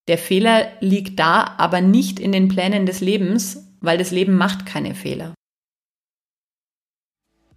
Der 0.09 0.19
Fehler 0.19 0.69
liegt 0.81 1.19
da 1.19 1.55
aber 1.59 1.81
nicht 1.81 2.21
in 2.21 2.33
den 2.33 2.49
Plänen 2.49 2.87
des 2.87 3.01
Lebens, 3.01 3.67
weil 3.81 3.99
das 3.99 4.11
Leben 4.11 4.37
macht 4.37 4.67
keine 4.67 4.95
Fehler. 4.95 5.35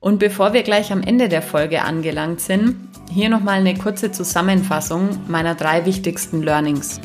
Und 0.02 0.18
bevor 0.18 0.52
wir 0.52 0.64
gleich 0.64 0.92
am 0.92 1.04
Ende 1.04 1.30
der 1.30 1.44
Folge 1.44 1.84
angelangt 1.84 2.42
sind, 2.42 2.90
hier 3.12 3.30
nochmal 3.30 3.60
eine 3.60 3.76
kurze 3.76 4.12
Zusammenfassung 4.12 5.20
meiner 5.28 5.54
drei 5.54 5.86
wichtigsten 5.86 6.42
Learnings. 6.42 7.00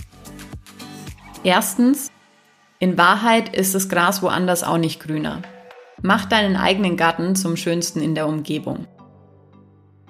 Erstens, 1.45 2.11
in 2.79 2.97
Wahrheit 2.97 3.55
ist 3.55 3.75
das 3.75 3.91
Gras 3.91 4.23
woanders 4.23 4.65
auch 4.65 4.79
nicht 4.79 4.99
grüner. 4.99 5.43
Mach 6.01 6.25
deinen 6.25 6.57
eigenen 6.57 6.97
Garten 6.97 7.37
zum 7.37 7.57
schönsten 7.59 8.01
in 8.01 8.15
der 8.15 8.27
Umgebung. 8.27 8.87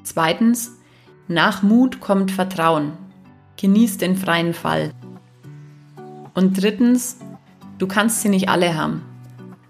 Zweitens, 0.04 0.78
nach 1.26 1.64
Mut 1.64 2.00
kommt 2.00 2.30
Vertrauen. 2.30 2.92
Genieß 3.56 3.98
den 3.98 4.16
freien 4.16 4.54
Fall. 4.54 4.92
Und 6.34 6.62
drittens, 6.62 7.18
du 7.78 7.88
kannst 7.88 8.22
sie 8.22 8.28
nicht 8.28 8.48
alle 8.48 8.76
haben. 8.76 9.02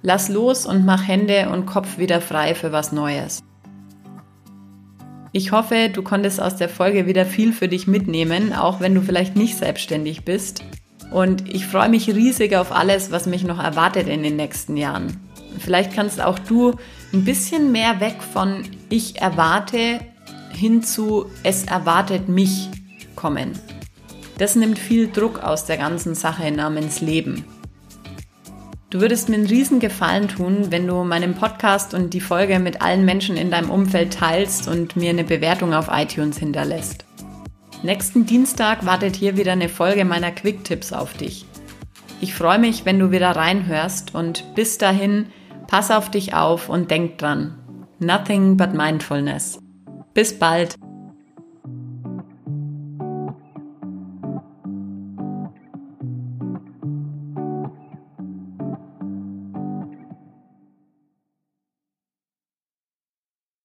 Lass 0.02 0.28
los 0.28 0.66
und 0.66 0.84
mach 0.84 1.06
Hände 1.06 1.48
und 1.50 1.66
Kopf 1.66 1.98
wieder 1.98 2.20
frei 2.20 2.54
für 2.54 2.72
was 2.72 2.92
Neues. 2.92 3.42
Ich 5.32 5.52
hoffe, 5.52 5.90
du 5.92 6.02
konntest 6.02 6.40
aus 6.40 6.56
der 6.56 6.68
Folge 6.68 7.06
wieder 7.06 7.26
viel 7.26 7.52
für 7.52 7.68
dich 7.68 7.86
mitnehmen, 7.86 8.52
auch 8.52 8.80
wenn 8.80 8.94
du 8.94 9.02
vielleicht 9.02 9.36
nicht 9.36 9.56
selbstständig 9.56 10.24
bist. 10.24 10.64
Und 11.10 11.48
ich 11.52 11.66
freue 11.66 11.88
mich 11.88 12.08
riesig 12.08 12.56
auf 12.56 12.72
alles, 12.72 13.10
was 13.10 13.26
mich 13.26 13.44
noch 13.44 13.62
erwartet 13.62 14.08
in 14.08 14.22
den 14.22 14.36
nächsten 14.36 14.76
Jahren. 14.76 15.20
Vielleicht 15.58 15.92
kannst 15.92 16.20
auch 16.20 16.38
du 16.38 16.74
ein 17.12 17.24
bisschen 17.24 17.72
mehr 17.72 18.00
weg 18.00 18.16
von 18.22 18.62
ich 18.88 19.20
erwarte 19.20 20.00
hin 20.50 20.82
zu 20.82 21.26
es 21.42 21.64
erwartet 21.64 22.28
mich 22.28 22.70
kommen. 23.14 23.52
Das 24.38 24.54
nimmt 24.56 24.78
viel 24.78 25.10
Druck 25.10 25.42
aus 25.42 25.64
der 25.64 25.76
ganzen 25.76 26.14
Sache 26.14 26.50
namens 26.50 27.00
Leben. 27.00 27.44
Du 28.90 29.00
würdest 29.00 29.28
mir 29.28 29.36
einen 29.36 29.46
riesen 29.46 29.80
Gefallen 29.80 30.28
tun, 30.28 30.70
wenn 30.70 30.86
du 30.86 31.02
meinen 31.04 31.34
Podcast 31.34 31.94
und 31.94 32.14
die 32.14 32.20
Folge 32.20 32.58
mit 32.58 32.82
allen 32.82 33.04
Menschen 33.04 33.36
in 33.36 33.50
deinem 33.50 33.70
Umfeld 33.70 34.14
teilst 34.14 34.68
und 34.68 34.96
mir 34.96 35.10
eine 35.10 35.24
Bewertung 35.24 35.74
auf 35.74 35.88
iTunes 35.90 36.38
hinterlässt. 36.38 37.04
Nächsten 37.82 38.26
Dienstag 38.26 38.86
wartet 38.86 39.16
hier 39.16 39.36
wieder 39.36 39.52
eine 39.52 39.68
Folge 39.68 40.04
meiner 40.04 40.30
Quick-Tipps 40.30 40.92
auf 40.92 41.14
dich. 41.14 41.46
Ich 42.20 42.34
freue 42.34 42.58
mich, 42.58 42.84
wenn 42.84 42.98
du 42.98 43.10
wieder 43.10 43.30
reinhörst 43.30 44.14
und 44.14 44.54
bis 44.54 44.78
dahin 44.78 45.26
Pass 45.66 45.90
auf 45.90 46.10
dich 46.10 46.34
auf 46.34 46.68
und 46.68 46.90
denk 46.90 47.18
dran. 47.18 47.58
Nothing 47.98 48.56
but 48.56 48.72
mindfulness. 48.72 49.58
Bis 50.14 50.38
bald. 50.38 50.76